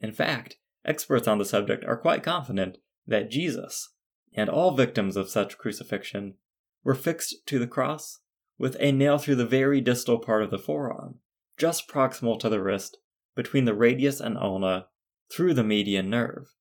In 0.00 0.10
fact, 0.10 0.56
experts 0.86 1.28
on 1.28 1.36
the 1.36 1.44
subject 1.44 1.84
are 1.84 1.98
quite 1.98 2.22
confident 2.22 2.78
that 3.06 3.30
Jesus, 3.30 3.92
and 4.32 4.48
all 4.48 4.74
victims 4.74 5.16
of 5.16 5.28
such 5.28 5.58
crucifixion, 5.58 6.36
were 6.82 6.94
fixed 6.94 7.46
to 7.48 7.58
the 7.58 7.66
cross 7.66 8.20
with 8.56 8.78
a 8.80 8.90
nail 8.90 9.18
through 9.18 9.34
the 9.34 9.44
very 9.44 9.82
distal 9.82 10.18
part 10.18 10.42
of 10.42 10.50
the 10.50 10.56
forearm, 10.56 11.16
just 11.58 11.86
proximal 11.86 12.40
to 12.40 12.48
the 12.48 12.62
wrist, 12.62 12.96
between 13.34 13.66
the 13.66 13.74
radius 13.74 14.18
and 14.18 14.38
ulna, 14.38 14.86
through 15.30 15.52
the 15.52 15.62
median 15.62 16.08
nerve. 16.08 16.54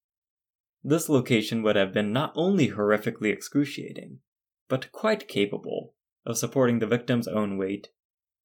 This 0.83 1.07
location 1.07 1.63
would 1.63 1.77
have 1.77 1.93
been 1.93 2.11
not 2.11 2.33
only 2.35 2.71
horrifically 2.71 3.31
excruciating, 3.31 4.19
but 4.67 4.91
quite 4.91 5.29
capable 5.29 5.94
of 6.25 6.37
supporting 6.37 6.79
the 6.79 6.87
victim's 6.87 7.27
own 7.27 7.57
weight, 7.57 7.89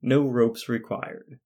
no 0.02 0.22
ropes 0.22 0.68
required. 0.68 1.40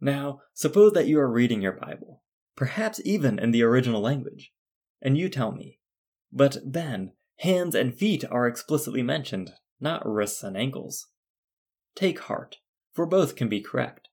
Now, 0.00 0.40
suppose 0.52 0.92
that 0.92 1.06
you 1.06 1.18
are 1.20 1.30
reading 1.30 1.62
your 1.62 1.72
Bible, 1.72 2.22
perhaps 2.56 3.00
even 3.04 3.38
in 3.38 3.52
the 3.52 3.62
original 3.62 4.00
language, 4.00 4.52
and 5.00 5.16
you 5.16 5.28
tell 5.28 5.52
me, 5.52 5.78
but 6.32 6.58
Ben, 6.64 7.12
hands 7.38 7.74
and 7.74 7.94
feet 7.94 8.24
are 8.30 8.46
explicitly 8.46 9.02
mentioned, 9.02 9.52
not 9.80 10.06
wrists 10.06 10.42
and 10.42 10.56
ankles. 10.56 11.06
Take 11.94 12.20
heart, 12.20 12.58
for 12.92 13.06
both 13.06 13.36
can 13.36 13.48
be 13.48 13.60
correct. 13.60 14.08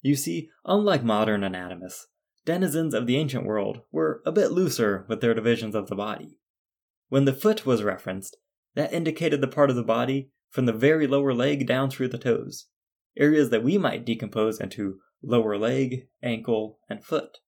You 0.00 0.16
see, 0.16 0.50
unlike 0.64 1.04
modern 1.04 1.44
anatomists, 1.44 2.08
denizens 2.44 2.94
of 2.94 3.06
the 3.06 3.16
ancient 3.16 3.44
world 3.44 3.82
were 3.92 4.22
a 4.26 4.32
bit 4.32 4.50
looser 4.50 5.06
with 5.08 5.20
their 5.20 5.34
divisions 5.34 5.74
of 5.74 5.88
the 5.88 5.94
body. 5.94 6.38
When 7.08 7.24
the 7.24 7.32
foot 7.32 7.64
was 7.64 7.82
referenced, 7.82 8.36
that 8.74 8.92
indicated 8.92 9.40
the 9.40 9.48
part 9.48 9.70
of 9.70 9.76
the 9.76 9.82
body 9.82 10.30
from 10.50 10.66
the 10.66 10.72
very 10.72 11.06
lower 11.06 11.34
leg 11.34 11.66
down 11.66 11.90
through 11.90 12.08
the 12.08 12.18
toes, 12.18 12.66
areas 13.16 13.50
that 13.50 13.62
we 13.62 13.78
might 13.78 14.04
decompose 14.04 14.60
into 14.60 14.98
lower 15.22 15.56
leg, 15.56 16.08
ankle, 16.22 16.78
and 16.88 17.04
foot. 17.04 17.38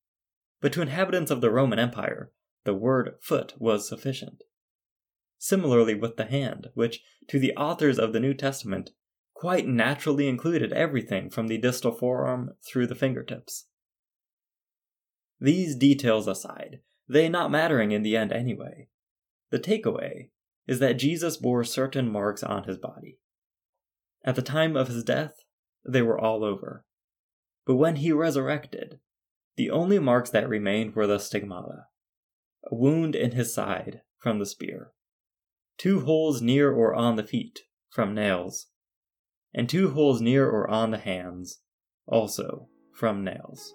But 0.60 0.72
to 0.74 0.82
inhabitants 0.82 1.30
of 1.30 1.40
the 1.40 1.50
Roman 1.50 1.78
Empire, 1.78 2.32
the 2.64 2.74
word 2.74 3.16
foot 3.20 3.54
was 3.58 3.88
sufficient. 3.88 4.42
Similarly 5.38 5.94
with 5.94 6.16
the 6.16 6.24
hand, 6.24 6.68
which, 6.74 7.02
to 7.28 7.38
the 7.38 7.54
authors 7.56 7.98
of 7.98 8.12
the 8.12 8.20
New 8.20 8.32
Testament, 8.32 8.90
quite 9.34 9.66
naturally 9.66 10.28
included 10.28 10.72
everything 10.72 11.28
from 11.28 11.48
the 11.48 11.58
distal 11.58 11.92
forearm 11.92 12.52
through 12.66 12.86
the 12.86 12.94
fingertips. 12.94 13.66
These 15.40 15.76
details 15.76 16.26
aside, 16.26 16.80
they 17.06 17.28
not 17.28 17.50
mattering 17.50 17.92
in 17.92 18.02
the 18.02 18.16
end 18.16 18.32
anyway, 18.32 18.88
the 19.50 19.58
takeaway 19.58 20.30
is 20.66 20.78
that 20.78 20.94
Jesus 20.94 21.36
bore 21.36 21.64
certain 21.64 22.10
marks 22.10 22.42
on 22.42 22.64
his 22.64 22.78
body. 22.78 23.18
At 24.24 24.36
the 24.36 24.42
time 24.42 24.76
of 24.76 24.88
his 24.88 25.04
death, 25.04 25.44
they 25.86 26.02
were 26.02 26.18
all 26.18 26.42
over. 26.42 26.84
But 27.66 27.76
when 27.76 27.96
he 27.96 28.12
resurrected, 28.12 29.00
the 29.56 29.70
only 29.70 29.98
marks 29.98 30.30
that 30.30 30.48
remained 30.48 30.94
were 30.94 31.06
the 31.06 31.18
stigmata, 31.18 31.86
a 32.70 32.74
wound 32.74 33.14
in 33.14 33.32
his 33.32 33.54
side 33.54 34.00
from 34.18 34.38
the 34.38 34.46
spear, 34.46 34.92
two 35.78 36.00
holes 36.00 36.40
near 36.40 36.72
or 36.72 36.94
on 36.94 37.16
the 37.16 37.22
feet 37.22 37.60
from 37.90 38.14
nails, 38.14 38.66
and 39.52 39.68
two 39.68 39.90
holes 39.90 40.20
near 40.20 40.48
or 40.48 40.68
on 40.68 40.90
the 40.90 40.98
hands, 40.98 41.60
also 42.06 42.68
from 42.92 43.22
nails. 43.22 43.74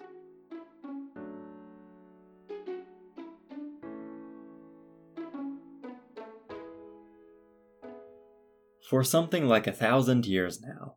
For 8.90 9.04
something 9.04 9.46
like 9.46 9.68
a 9.68 9.72
thousand 9.72 10.26
years 10.26 10.60
now, 10.60 10.96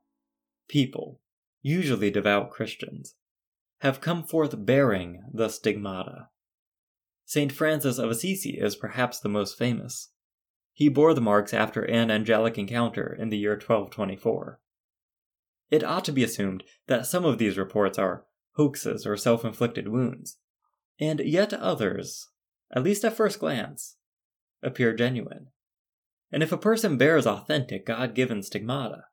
people, 0.67 1.21
usually 1.62 2.09
devout 2.09 2.50
Christians, 2.50 3.13
have 3.81 4.01
come 4.01 4.23
forth 4.23 4.65
bearing 4.65 5.21
the 5.31 5.47
stigmata. 5.47 6.29
St. 7.25 7.51
Francis 7.51 8.00
of 8.00 8.09
Assisi 8.09 8.57
is 8.59 8.75
perhaps 8.75 9.19
the 9.19 9.29
most 9.29 9.59
famous. 9.59 10.09
He 10.71 10.89
bore 10.89 11.13
the 11.13 11.21
marks 11.21 11.53
after 11.53 11.83
an 11.83 12.09
angelic 12.09 12.57
encounter 12.57 13.13
in 13.13 13.29
the 13.29 13.38
year 13.38 13.51
1224. 13.51 14.59
It 15.69 15.83
ought 15.83 16.05
to 16.05 16.12
be 16.12 16.23
assumed 16.23 16.63
that 16.88 17.05
some 17.05 17.25
of 17.25 17.38
these 17.38 17.59
reports 17.59 18.00
are 18.00 18.25
hoaxes 18.53 19.05
or 19.05 19.15
self 19.15 19.45
inflicted 19.45 19.88
wounds, 19.88 20.39
and 21.00 21.19
yet 21.19 21.53
others, 21.53 22.29
at 22.75 22.81
least 22.81 23.05
at 23.05 23.15
first 23.15 23.38
glance, 23.39 23.97
appear 24.63 24.95
genuine. 24.95 25.50
And 26.34 26.42
if 26.42 26.52
a 26.52 26.58
person 26.58 26.98
bears 26.98 27.28
authentic 27.28 27.86
God 27.86 28.16
given 28.16 28.42
stigmata, 28.42 29.04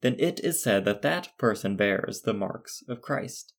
then 0.00 0.16
it 0.18 0.40
is 0.40 0.60
said 0.60 0.84
that 0.86 1.02
that 1.02 1.38
person 1.38 1.76
bears 1.76 2.22
the 2.22 2.34
marks 2.34 2.82
of 2.88 3.00
Christ. 3.00 3.54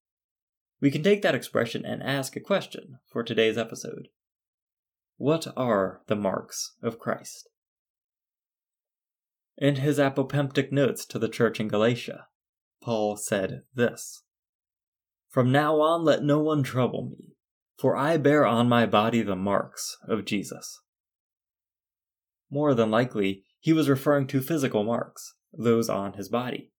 We 0.82 0.92
can 0.92 1.02
take 1.02 1.22
that 1.22 1.34
expression 1.34 1.86
and 1.86 2.04
ask 2.04 2.36
a 2.36 2.42
question 2.42 3.00
for 3.10 3.24
today's 3.24 3.58
episode. 3.58 4.10
What 5.16 5.48
are 5.56 6.02
the 6.08 6.18
marks 6.18 6.76
of 6.84 7.00
Christ? 7.00 7.48
In 9.58 9.78
his 9.78 9.98
apopemptic 9.98 10.74
notes 10.74 11.06
to 11.06 11.18
the 11.18 11.30
church 11.30 11.62
in 11.62 11.70
Galatia, 11.70 12.28
Paul 12.82 13.16
said 13.16 13.62
this 13.74 14.24
From 15.30 15.54
now 15.54 15.80
on, 15.80 16.04
let 16.04 16.22
no 16.22 16.40
one 16.40 16.64
trouble 16.64 17.12
me, 17.12 17.36
for 17.78 17.96
I 17.96 18.18
bear 18.18 18.46
on 18.46 18.68
my 18.68 18.86
body 18.86 19.22
the 19.22 19.38
marks 19.38 19.98
of 20.06 20.26
Jesus. 20.26 20.82
More 22.52 22.74
than 22.74 22.90
likely, 22.90 23.44
he 23.60 23.74
was 23.74 23.90
referring 23.90 24.28
to 24.28 24.42
physical 24.42 24.84
marks, 24.84 25.36
those 25.54 25.90
on 25.90 26.14
his 26.14 26.30
body. 26.30 26.72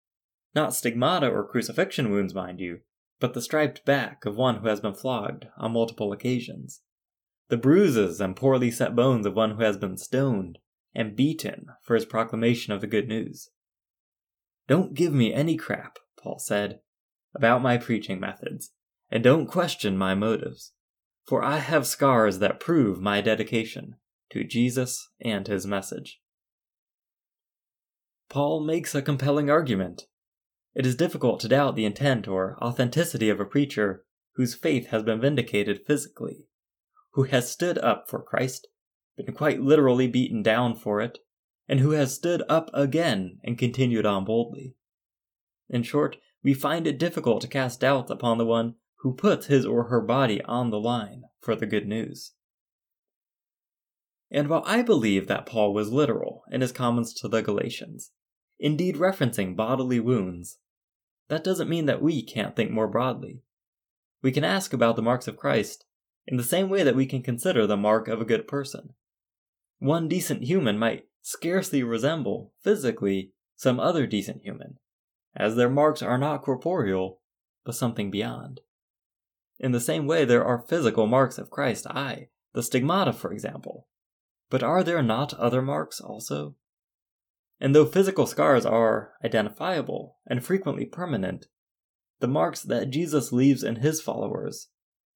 Not 0.54 0.74
stigmata 0.74 1.28
or 1.28 1.46
crucifixion 1.46 2.10
wounds, 2.10 2.34
mind 2.34 2.60
you, 2.60 2.80
but 3.20 3.34
the 3.34 3.42
striped 3.42 3.84
back 3.84 4.24
of 4.24 4.36
one 4.36 4.56
who 4.56 4.68
has 4.68 4.80
been 4.80 4.94
flogged 4.94 5.46
on 5.56 5.72
multiple 5.72 6.12
occasions. 6.12 6.82
The 7.48 7.56
bruises 7.56 8.20
and 8.20 8.34
poorly 8.34 8.70
set 8.70 8.96
bones 8.96 9.26
of 9.26 9.34
one 9.34 9.52
who 9.52 9.62
has 9.62 9.76
been 9.76 9.96
stoned 9.96 10.58
and 10.94 11.16
beaten 11.16 11.66
for 11.82 11.94
his 11.94 12.04
proclamation 12.04 12.72
of 12.72 12.80
the 12.80 12.86
good 12.86 13.08
news. 13.08 13.50
Don't 14.66 14.94
give 14.94 15.12
me 15.12 15.32
any 15.32 15.56
crap, 15.56 15.98
Paul 16.20 16.38
said, 16.38 16.80
about 17.34 17.62
my 17.62 17.76
preaching 17.76 18.18
methods, 18.18 18.72
and 19.10 19.22
don't 19.22 19.46
question 19.46 19.96
my 19.96 20.14
motives, 20.14 20.72
for 21.26 21.44
I 21.44 21.58
have 21.58 21.86
scars 21.86 22.38
that 22.38 22.60
prove 22.60 23.00
my 23.00 23.20
dedication 23.20 23.96
to 24.30 24.44
Jesus 24.44 25.08
and 25.20 25.46
his 25.46 25.66
message. 25.66 26.20
Paul 28.28 28.60
makes 28.60 28.94
a 28.94 29.02
compelling 29.02 29.50
argument. 29.50 30.06
It 30.74 30.86
is 30.86 30.94
difficult 30.94 31.40
to 31.40 31.48
doubt 31.48 31.74
the 31.74 31.84
intent 31.84 32.28
or 32.28 32.56
authenticity 32.62 33.28
of 33.28 33.40
a 33.40 33.44
preacher 33.44 34.04
whose 34.34 34.54
faith 34.54 34.88
has 34.88 35.02
been 35.02 35.20
vindicated 35.20 35.84
physically, 35.84 36.46
who 37.14 37.24
has 37.24 37.50
stood 37.50 37.76
up 37.78 38.08
for 38.08 38.22
Christ, 38.22 38.68
been 39.16 39.34
quite 39.34 39.60
literally 39.60 40.06
beaten 40.06 40.42
down 40.42 40.76
for 40.76 41.00
it, 41.00 41.18
and 41.68 41.80
who 41.80 41.90
has 41.90 42.14
stood 42.14 42.42
up 42.48 42.70
again 42.72 43.38
and 43.42 43.58
continued 43.58 44.06
on 44.06 44.24
boldly. 44.24 44.76
In 45.68 45.82
short, 45.82 46.16
we 46.42 46.54
find 46.54 46.86
it 46.86 46.98
difficult 46.98 47.40
to 47.42 47.48
cast 47.48 47.80
doubt 47.80 48.10
upon 48.10 48.38
the 48.38 48.46
one 48.46 48.76
who 49.00 49.14
puts 49.14 49.46
his 49.46 49.66
or 49.66 49.84
her 49.84 50.00
body 50.00 50.42
on 50.42 50.70
the 50.70 50.80
line 50.80 51.22
for 51.40 51.54
the 51.54 51.66
good 51.66 51.86
news. 51.86 52.32
And 54.30 54.48
while 54.48 54.62
I 54.64 54.82
believe 54.82 55.26
that 55.26 55.46
Paul 55.46 55.74
was 55.74 55.92
literal 55.92 56.44
in 56.50 56.60
his 56.60 56.72
comments 56.72 57.12
to 57.14 57.28
the 57.28 57.42
Galatians, 57.42 58.12
indeed 58.58 58.96
referencing 58.96 59.56
bodily 59.56 59.98
wounds, 59.98 60.58
that 61.28 61.44
doesn't 61.44 61.68
mean 61.68 61.86
that 61.86 62.02
we 62.02 62.22
can't 62.22 62.54
think 62.54 62.70
more 62.70 62.88
broadly. 62.88 63.42
We 64.22 64.32
can 64.32 64.44
ask 64.44 64.72
about 64.72 64.96
the 64.96 65.02
marks 65.02 65.26
of 65.26 65.36
Christ 65.36 65.84
in 66.26 66.36
the 66.36 66.44
same 66.44 66.68
way 66.68 66.82
that 66.82 66.94
we 66.94 67.06
can 67.06 67.22
consider 67.22 67.66
the 67.66 67.76
mark 67.76 68.06
of 68.08 68.20
a 68.20 68.24
good 68.24 68.46
person. 68.46 68.94
One 69.78 70.08
decent 70.08 70.44
human 70.44 70.78
might 70.78 71.06
scarcely 71.22 71.82
resemble, 71.82 72.52
physically, 72.62 73.32
some 73.56 73.80
other 73.80 74.06
decent 74.06 74.42
human, 74.42 74.78
as 75.34 75.56
their 75.56 75.70
marks 75.70 76.02
are 76.02 76.18
not 76.18 76.42
corporeal, 76.42 77.20
but 77.64 77.74
something 77.74 78.10
beyond. 78.10 78.60
In 79.58 79.72
the 79.72 79.80
same 79.80 80.06
way, 80.06 80.24
there 80.24 80.44
are 80.44 80.64
physical 80.66 81.06
marks 81.06 81.38
of 81.38 81.50
Christ, 81.50 81.86
I, 81.86 82.28
the 82.52 82.62
stigmata, 82.62 83.12
for 83.12 83.32
example, 83.32 83.86
but 84.50 84.62
are 84.62 84.82
there 84.82 85.02
not 85.02 85.32
other 85.34 85.62
marks 85.62 86.00
also? 86.00 86.56
And 87.60 87.74
though 87.74 87.86
physical 87.86 88.26
scars 88.26 88.66
are 88.66 89.12
identifiable 89.24 90.18
and 90.26 90.44
frequently 90.44 90.84
permanent, 90.84 91.46
the 92.18 92.28
marks 92.28 92.62
that 92.62 92.90
Jesus 92.90 93.32
leaves 93.32 93.62
in 93.62 93.76
his 93.76 94.00
followers 94.00 94.68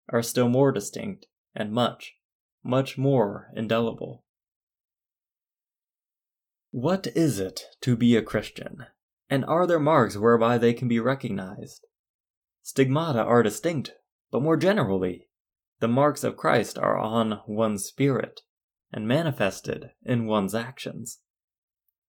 are 0.09 0.23
still 0.23 0.49
more 0.49 0.73
distinct 0.73 1.27
and 1.55 1.73
much, 1.73 2.15
much 2.63 2.97
more 2.97 3.51
indelible. 3.55 4.25
What 6.71 7.07
is 7.09 7.39
it 7.39 7.63
to 7.83 7.97
be 7.97 8.17
a 8.17 8.23
Christian? 8.23 8.87
And 9.31 9.45
are 9.45 9.67
there 9.67 9.81
marks 9.81 10.17
whereby 10.17 10.59
they 10.59 10.75
can 10.75 10.89
be 10.89 11.01
recognized? 11.01 11.87
Stigmata 12.63 13.23
are 13.23 13.43
distinct, 13.43 13.93
but 14.31 14.43
more 14.43 14.57
generally, 14.57 15.29
the 15.81 15.89
marks 15.89 16.25
of 16.25 16.37
Christ 16.37 16.79
are 16.79 16.99
on 16.99 17.41
one's 17.47 17.85
spirit, 17.85 18.41
and 18.95 19.09
manifested 19.09 19.91
in 20.05 20.25
one's 20.25 20.55
actions. 20.55 21.19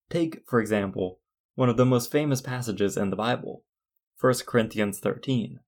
Take, 0.08 0.44
for 0.48 0.60
example, 0.60 1.20
one 1.56 1.68
of 1.68 1.78
the 1.78 1.86
most 1.86 2.12
famous 2.12 2.42
passages 2.42 2.96
in 2.96 3.10
the 3.10 3.16
Bible, 3.16 3.64
1 4.22 4.36
Corinthians 4.46 5.00
13. 5.00 5.60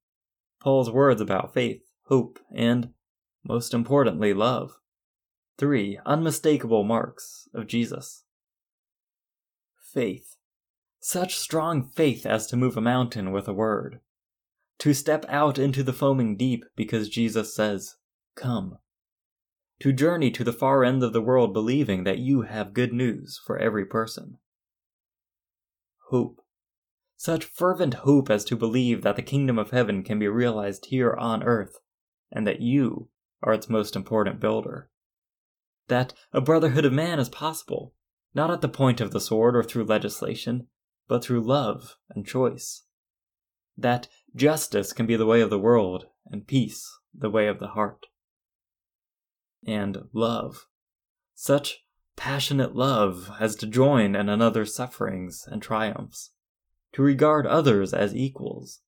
Paul's 0.62 0.92
words 0.92 1.20
about 1.20 1.56
faith, 1.56 1.82
hope, 2.06 2.40
and, 2.54 2.90
most 3.44 3.74
importantly, 3.74 4.32
love. 4.32 4.78
Three 5.58 6.00
unmistakable 6.06 6.84
marks 6.84 7.50
of 7.52 7.66
Jesus. 7.66 8.24
Faith. 9.92 10.36
Such 11.00 11.36
strong 11.36 11.84
faith 11.84 12.28
as 12.28 12.46
to 12.48 12.58
move 12.58 12.78
a 12.78 12.82
mountain 12.82 13.32
with 13.32 13.48
a 13.48 13.54
word. 13.54 14.02
To 14.80 14.94
step 14.94 15.26
out 15.30 15.58
into 15.58 15.82
the 15.82 15.94
foaming 15.94 16.38
deep 16.38 16.64
because 16.76 17.10
Jesus 17.10 17.56
says, 17.56 17.96
Come 18.36 18.78
to 19.80 19.94
journey 19.94 20.32
to 20.32 20.44
the 20.44 20.54
far 20.54 20.84
end 20.84 21.04
of 21.04 21.14
the 21.14 21.22
world 21.22 21.54
believing 21.54 22.04
that 22.04 22.18
you 22.18 22.42
have 22.44 22.74
good 22.74 22.92
news 22.92 23.40
for 23.46 23.58
every 23.58 23.86
person. 23.86 24.38
Hope. 26.10 26.42
Such 27.16 27.46
fervent 27.46 27.96
hope 27.96 28.30
as 28.30 28.44
to 28.46 28.56
believe 28.56 29.02
that 29.04 29.16
the 29.16 29.22
kingdom 29.22 29.60
of 29.60 29.72
heaven 29.72 30.04
can 30.04 30.20
be 30.20 30.28
realized 30.28 30.88
here 30.88 31.14
on 31.14 31.44
earth, 31.44 31.78
and 32.32 32.48
that 32.48 32.62
you 32.62 33.10
are 33.44 33.54
its 33.54 33.70
most 33.70 33.96
important 33.96 34.40
builder. 34.40 34.90
That 35.88 36.14
a 36.34 36.42
brotherhood 36.42 36.86
of 36.86 36.94
man 36.94 37.20
is 37.20 37.30
possible, 37.30 37.94
not 38.34 38.52
at 38.52 38.62
the 38.62 38.70
point 38.70 39.00
of 39.02 39.12
the 39.12 39.22
sword 39.22 39.56
or 39.56 39.64
through 39.64 39.86
legislation, 39.86 40.68
but 41.08 41.24
through 41.24 41.42
love 41.42 41.98
and 42.10 42.26
choice. 42.26 42.84
That 43.78 44.08
justice 44.36 44.92
can 44.92 45.06
be 45.06 45.16
the 45.16 45.26
way 45.26 45.42
of 45.42 45.50
the 45.50 45.60
world, 45.60 46.08
and 46.26 46.48
peace 46.48 47.00
the 47.14 47.30
way 47.30 47.48
of 47.48 47.60
the 47.60 47.70
heart 47.70 48.08
and 49.66 49.98
love. 50.14 50.68
Such 51.36 51.84
passionate 52.16 52.76
love 52.76 53.32
as 53.40 53.56
to 53.58 53.68
join 53.68 54.16
in 54.16 54.28
another's 54.28 54.76
sufferings 54.76 55.48
and 55.50 55.62
triumphs, 55.62 56.32
to 56.94 57.02
regard 57.02 57.46
others 57.46 57.94
as 57.94 58.16
equals, 58.16 58.82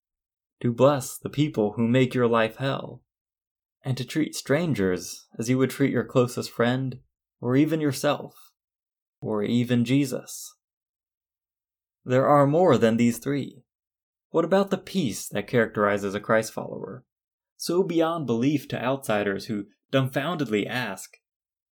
to 0.61 0.73
bless 0.73 1.17
the 1.17 1.29
people 1.29 1.73
who 1.73 1.87
make 1.87 2.13
your 2.13 2.27
life 2.27 2.57
hell, 2.57 3.03
and 3.83 3.95
to 3.97 4.05
treat 4.05 4.35
strangers 4.35 5.27
as 5.37 5.49
you 5.49 5.57
would 5.57 5.69
treat 5.69 5.91
your 5.91 6.03
closest 6.03 6.51
friend, 6.51 6.99
or 7.39 7.55
even 7.55 7.79
yourself, 7.79 8.51
or 9.21 9.43
even 9.43 9.85
Jesus. 9.85 10.55
There 12.03 12.27
are 12.27 12.47
more 12.47 12.77
than 12.77 12.97
these 12.97 13.19
three. 13.19 13.63
What 14.31 14.45
about 14.45 14.69
the 14.69 14.77
peace 14.77 15.27
that 15.29 15.47
characterizes 15.47 16.15
a 16.15 16.19
Christ 16.19 16.51
follower? 16.51 17.03
So 17.57 17.83
beyond 17.83 18.25
belief 18.25 18.67
to 18.69 18.83
outsiders 18.83 19.45
who 19.45 19.65
dumbfoundedly 19.91 20.67
ask, 20.67 21.17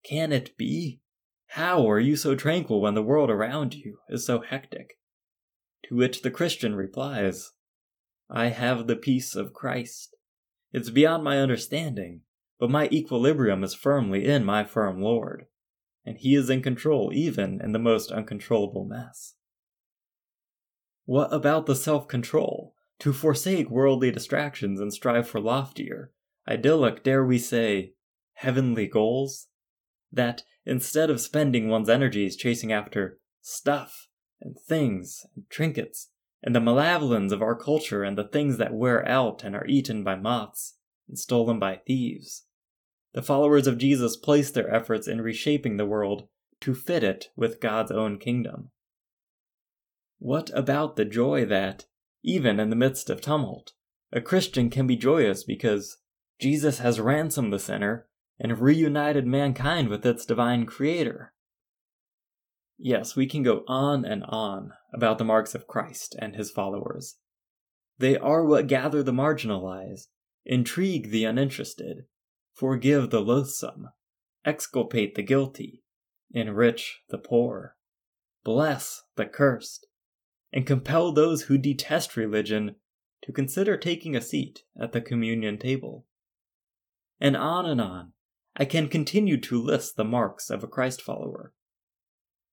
Can 0.05 0.33
it 0.33 0.57
be? 0.57 1.01
How 1.49 1.89
are 1.89 2.01
you 2.01 2.17
so 2.17 2.35
tranquil 2.35 2.81
when 2.81 2.95
the 2.95 3.03
world 3.03 3.31
around 3.31 3.75
you 3.75 3.99
is 4.09 4.27
so 4.27 4.41
hectic? 4.41 4.99
To 5.89 5.97
which 5.97 6.23
the 6.23 6.31
Christian 6.31 6.75
replies, 6.75 7.53
I 8.29 8.47
have 8.47 8.87
the 8.87 8.97
peace 8.97 9.37
of 9.37 9.53
Christ. 9.53 10.17
It's 10.73 10.91
beyond 10.91 11.23
my 11.23 11.39
understanding, 11.39 12.23
but 12.59 12.71
my 12.71 12.89
equilibrium 12.91 13.63
is 13.63 13.75
firmly 13.75 14.27
in 14.27 14.45
my 14.45 14.65
firm 14.65 15.01
Lord, 15.01 15.47
and 16.05 16.19
He 16.19 16.35
is 16.35 16.51
in 16.51 16.63
control 16.63 17.13
even 17.15 17.61
in 17.63 17.73
the 17.73 17.79
most 17.79 18.11
uncontrollable 18.11 18.85
mess. 18.85 19.35
What 21.05 21.33
about 21.33 21.67
the 21.67 21.77
self 21.77 22.09
control 22.09 22.75
to 22.99 23.13
forsake 23.13 23.71
worldly 23.71 24.11
distractions 24.11 24.81
and 24.81 24.93
strive 24.93 25.29
for 25.29 25.41
loftier, 25.41 26.13
idyllic, 26.49 27.05
dare 27.05 27.25
we 27.25 27.39
say, 27.39 27.93
heavenly 28.37 28.87
goals, 28.87 29.49
that 30.13 30.43
instead 30.65 31.11
of 31.11 31.21
spending 31.21 31.69
one's 31.69 31.89
energies 31.89 32.37
chasing 32.37 32.73
after 32.73 33.19
stuff 33.41 34.09
and 34.41 34.59
things 34.59 35.27
and 35.35 35.45
trinkets 35.49 36.11
and 36.43 36.55
the 36.55 36.61
malevolence 36.61 37.33
of 37.33 37.43
our 37.43 37.55
culture 37.55 38.03
and 38.03 38.17
the 38.17 38.29
things 38.29 38.59
that 38.59 38.75
wear 38.75 39.07
out 39.09 39.43
and 39.43 39.57
are 39.57 39.67
eaten 39.67 40.05
by 40.05 40.15
moths 40.15 40.75
and 41.09 41.19
stolen 41.19 41.59
by 41.59 41.81
thieves, 41.87 42.47
the 43.15 43.23
followers 43.23 43.67
of 43.67 43.79
Jesus 43.79 44.17
place 44.17 44.51
their 44.51 44.73
efforts 44.73 45.09
in 45.09 45.21
reshaping 45.21 45.77
the 45.77 45.87
world 45.87 46.29
to 46.61 46.75
fit 46.75 47.03
it 47.03 47.29
with 47.37 47.61
God's 47.61 47.91
own 47.91 48.19
kingdom. 48.19 48.71
What 50.19 50.51
about 50.55 50.97
the 50.97 51.05
joy 51.05 51.45
that, 51.47 51.87
even 52.23 52.61
in 52.61 52.71
the 52.71 52.77
midst 52.77 53.09
of 53.09 53.21
tumult, 53.21 53.73
a 54.13 54.21
Christian 54.21 54.71
can 54.71 54.87
be 54.87 54.97
joyous 54.97 55.45
because 55.45 55.99
Jesus 56.41 56.79
has 56.79 57.01
ransomed 57.01 57.53
the 57.53 57.59
sinner 57.59 58.07
and 58.39 58.61
reunited 58.61 59.27
mankind 59.27 59.89
with 59.89 60.05
its 60.05 60.27
divine 60.27 60.67
creator. 60.67 61.33
Yes, 62.79 63.17
we 63.17 63.27
can 63.27 63.43
go 63.43 63.65
on 63.67 64.05
and 64.05 64.23
on 64.25 64.73
about 64.93 65.19
the 65.19 65.25
marks 65.25 65.55
of 65.55 65.67
Christ 65.67 66.15
and 66.19 66.37
his 66.37 66.51
followers. 66.51 67.17
They 67.99 68.19
are 68.19 68.45
what 68.45 68.67
gather 68.67 69.03
the 69.03 69.13
marginalized, 69.13 70.09
intrigue 70.45 71.11
the 71.11 71.25
uninterested, 71.25 72.05
forgive 72.53 73.11
the 73.11 73.21
loathsome, 73.21 73.89
exculpate 74.45 75.15
the 75.15 75.23
guilty, 75.23 75.83
enrich 76.31 77.01
the 77.09 77.19
poor, 77.19 77.77
bless 78.45 79.03
the 79.17 79.25
cursed, 79.25 79.87
and 80.53 80.67
compel 80.67 81.13
those 81.13 81.43
who 81.43 81.57
detest 81.57 82.17
religion 82.17 82.77
to 83.23 83.33
consider 83.33 83.77
taking 83.77 84.15
a 84.15 84.21
seat 84.21 84.63
at 84.79 84.93
the 84.93 85.01
communion 85.01 85.59
table. 85.59 86.07
And 87.19 87.37
on 87.37 87.65
and 87.65 87.81
on, 87.81 88.13
I 88.57 88.65
can 88.65 88.89
continue 88.89 89.39
to 89.43 89.63
list 89.63 89.97
the 89.97 90.05
marks 90.05 90.51
of 90.51 90.65
a 90.65 90.69
Christ 90.69 91.03
follower 91.03 91.53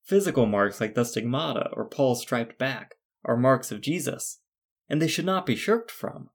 Physical 0.04 0.44
marks 0.44 0.82
like 0.82 0.94
the 0.94 1.04
stigmata 1.04 1.70
or 1.72 1.86
Paul's 1.86 2.20
striped 2.20 2.58
back 2.58 2.96
are 3.24 3.38
marks 3.38 3.72
of 3.72 3.80
Jesus, 3.80 4.40
and 4.86 5.00
they 5.00 5.08
should 5.08 5.24
not 5.24 5.46
be 5.46 5.56
shirked 5.56 5.90
from. 5.90 6.28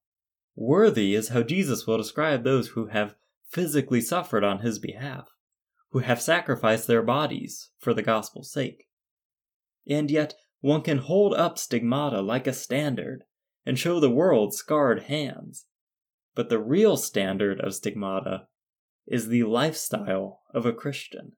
Worthy 0.56 1.14
is 1.14 1.30
how 1.30 1.44
Jesus 1.44 1.86
will 1.86 1.98
describe 1.98 2.44
those 2.44 2.70
who 2.70 2.88
have 2.88 3.16
physically 3.48 4.02
suffered 4.02 4.44
on 4.44 4.60
his 4.60 4.80
behalf, 4.80 5.30
who 5.92 6.00
have 6.00 6.20
sacrificed 6.20 6.88
their 6.88 7.04
bodies 7.04 7.70
for 7.78 7.94
the 7.94 8.02
gospel's 8.02 8.52
sake. 8.52 8.88
And 9.88 10.10
yet, 10.10 10.34
one 10.62 10.82
can 10.82 10.98
hold 10.98 11.36
up 11.36 11.60
stigmata 11.60 12.22
like 12.22 12.48
a 12.48 12.54
standard 12.54 13.24
and 13.68 13.78
show 13.78 14.00
the 14.00 14.10
world 14.10 14.56
scarred 14.56 15.04
hands. 15.04 15.68
But 16.34 16.50
the 16.50 16.60
real 16.60 16.98
standard 16.98 17.60
of 17.62 17.76
stigmata 17.76 18.48
is 19.10 19.28
the 19.28 19.44
lifestyle 19.44 20.42
of 20.54 20.66
a 20.66 20.72
Christian. 20.72 21.34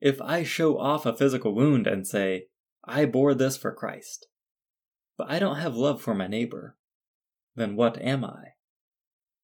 If 0.00 0.20
I 0.20 0.42
show 0.42 0.78
off 0.78 1.06
a 1.06 1.16
physical 1.16 1.54
wound 1.54 1.86
and 1.86 2.06
say, 2.06 2.48
I 2.84 3.06
bore 3.06 3.34
this 3.34 3.56
for 3.56 3.72
Christ, 3.72 4.28
but 5.16 5.30
I 5.30 5.38
don't 5.38 5.56
have 5.56 5.74
love 5.74 6.02
for 6.02 6.14
my 6.14 6.26
neighbor, 6.26 6.76
then 7.54 7.74
what 7.74 8.00
am 8.00 8.24
I? 8.24 8.52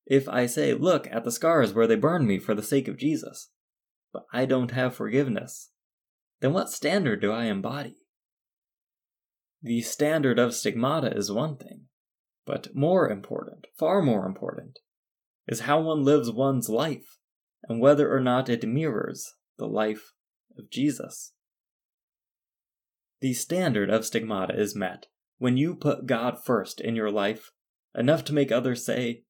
If 0.04 0.28
I 0.28 0.44
say, 0.46 0.74
Look 0.74 1.08
at 1.10 1.24
the 1.24 1.32
scars 1.32 1.72
where 1.72 1.86
they 1.86 1.96
burned 1.96 2.28
me 2.28 2.38
for 2.38 2.54
the 2.54 2.62
sake 2.62 2.88
of 2.88 2.98
Jesus, 2.98 3.50
but 4.12 4.26
I 4.32 4.44
don't 4.44 4.72
have 4.72 4.94
forgiveness, 4.94 5.70
then 6.40 6.52
what 6.52 6.68
standard 6.68 7.22
do 7.22 7.32
I 7.32 7.44
embody? 7.44 7.96
The 9.62 9.80
standard 9.80 10.38
of 10.38 10.54
stigmata 10.54 11.16
is 11.16 11.32
one 11.32 11.56
thing, 11.56 11.86
but 12.44 12.74
more 12.74 13.08
important, 13.08 13.66
far 13.78 14.02
more 14.02 14.26
important, 14.26 14.80
is 15.46 15.60
how 15.60 15.80
one 15.80 16.04
lives 16.04 16.30
one's 16.30 16.68
life 16.68 17.18
and 17.68 17.80
whether 17.80 18.14
or 18.14 18.20
not 18.20 18.48
it 18.48 18.66
mirrors 18.66 19.34
the 19.58 19.66
life 19.66 20.12
of 20.58 20.70
Jesus. 20.70 21.32
The 23.20 23.34
standard 23.34 23.90
of 23.90 24.04
stigmata 24.04 24.58
is 24.58 24.74
met 24.74 25.06
when 25.42 25.56
you 25.56 25.74
put 25.74 26.06
God 26.06 26.38
first 26.44 26.80
in 26.80 26.94
your 26.94 27.10
life, 27.10 27.50
enough 27.96 28.22
to 28.26 28.32
make 28.32 28.52
others 28.52 28.86
say, 28.86 29.24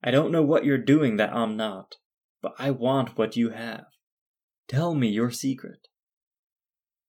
I 0.00 0.12
don't 0.12 0.30
know 0.30 0.42
what 0.42 0.64
you're 0.64 0.78
doing 0.78 1.16
that 1.16 1.34
I'm 1.34 1.56
not, 1.56 1.96
but 2.40 2.54
I 2.56 2.70
want 2.70 3.18
what 3.18 3.36
you 3.36 3.50
have. 3.50 3.86
Tell 4.68 4.94
me 4.94 5.08
your 5.08 5.32
secret. 5.32 5.88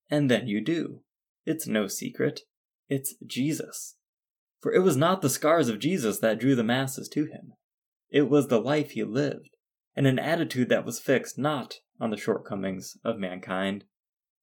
And 0.10 0.32
then 0.32 0.48
you 0.48 0.64
do. 0.64 1.02
It's 1.46 1.68
no 1.68 1.86
secret. 1.86 2.42
It's 2.90 3.14
Jesus. 3.26 3.96
For 4.60 4.74
it 4.74 4.80
was 4.80 4.98
not 4.98 5.22
the 5.22 5.30
scars 5.30 5.70
of 5.70 5.78
Jesus 5.78 6.18
that 6.20 6.40
drew 6.40 6.56
the 6.56 6.64
masses 6.64 7.08
to 7.10 7.26
him. 7.26 7.54
It 8.10 8.30
was 8.30 8.48
the 8.48 8.62
life 8.62 8.92
he 8.92 9.04
lived, 9.04 9.50
and 9.96 10.08
an 10.08 10.18
attitude 10.18 10.70
that 10.70 10.86
was 10.86 11.00
fixed 11.00 11.38
not 11.38 11.80
on 12.00 12.10
the 12.10 12.18
shortcomings 12.18 12.98
of 13.04 13.20
mankind, 13.20 13.84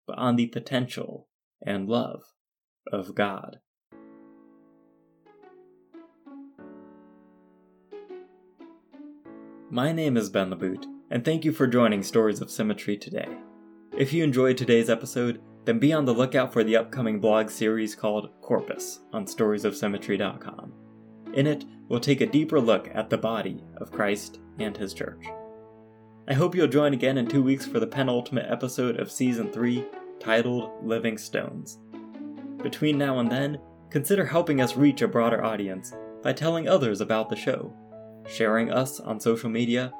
but 0.06 0.18
on 0.18 0.36
the 0.36 0.46
potential 0.48 1.28
and 1.64 1.88
love 1.88 2.22
of 2.92 3.14
God. 3.14 3.58
My 9.70 9.92
name 9.92 10.16
is 10.16 10.28
Ben 10.28 10.50
LeBoot, 10.50 10.84
and 11.10 11.24
thank 11.24 11.44
you 11.44 11.52
for 11.52 11.66
joining 11.66 12.02
Stories 12.02 12.42
of 12.42 12.50
Symmetry 12.50 12.98
today. 12.98 13.28
If 13.96 14.12
you 14.12 14.22
enjoyed 14.22 14.58
today's 14.58 14.90
episode, 14.90 15.40
then 15.64 15.78
be 15.78 15.92
on 15.92 16.04
the 16.04 16.12
lookout 16.12 16.52
for 16.52 16.62
the 16.62 16.76
upcoming 16.76 17.18
blog 17.18 17.48
series 17.48 17.94
called 17.94 18.28
Corpus 18.42 19.00
on 19.12 19.24
storiesofsymmetry.com. 19.24 20.83
In 21.34 21.48
it, 21.48 21.64
we'll 21.88 22.00
take 22.00 22.20
a 22.20 22.26
deeper 22.26 22.60
look 22.60 22.88
at 22.94 23.10
the 23.10 23.18
body 23.18 23.64
of 23.78 23.90
Christ 23.90 24.38
and 24.60 24.76
his 24.76 24.94
church. 24.94 25.26
I 26.28 26.32
hope 26.32 26.54
you'll 26.54 26.68
join 26.68 26.94
again 26.94 27.18
in 27.18 27.26
two 27.26 27.42
weeks 27.42 27.66
for 27.66 27.80
the 27.80 27.88
penultimate 27.88 28.46
episode 28.48 29.00
of 29.00 29.10
Season 29.10 29.50
3, 29.50 29.84
titled 30.20 30.70
Living 30.80 31.18
Stones. 31.18 31.80
Between 32.62 32.96
now 32.96 33.18
and 33.18 33.30
then, 33.30 33.58
consider 33.90 34.24
helping 34.24 34.60
us 34.60 34.76
reach 34.76 35.02
a 35.02 35.08
broader 35.08 35.44
audience 35.44 35.92
by 36.22 36.32
telling 36.32 36.68
others 36.68 37.00
about 37.00 37.28
the 37.28 37.36
show, 37.36 37.74
sharing 38.28 38.72
us 38.72 39.00
on 39.00 39.18
social 39.18 39.50
media, 39.50 39.92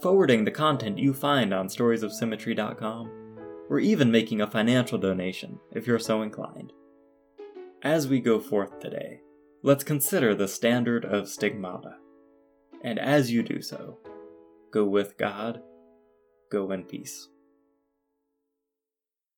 forwarding 0.00 0.44
the 0.44 0.50
content 0.50 0.98
you 0.98 1.12
find 1.12 1.52
on 1.52 1.68
storiesofsymmetry.com, 1.68 3.36
or 3.68 3.78
even 3.78 4.10
making 4.10 4.40
a 4.40 4.50
financial 4.50 4.98
donation 4.98 5.58
if 5.72 5.86
you're 5.86 5.98
so 5.98 6.22
inclined. 6.22 6.72
As 7.82 8.08
we 8.08 8.18
go 8.18 8.40
forth 8.40 8.80
today, 8.80 9.20
let's 9.62 9.84
consider 9.84 10.34
the 10.34 10.48
standard 10.48 11.04
of 11.04 11.28
stigmata. 11.28 11.96
And 12.82 12.98
as 12.98 13.30
you 13.30 13.42
do 13.42 13.60
so, 13.60 13.98
Go 14.70 14.84
with 14.84 15.16
God. 15.18 15.62
Go 16.48 16.70
in 16.70 16.84
peace. 16.84 17.28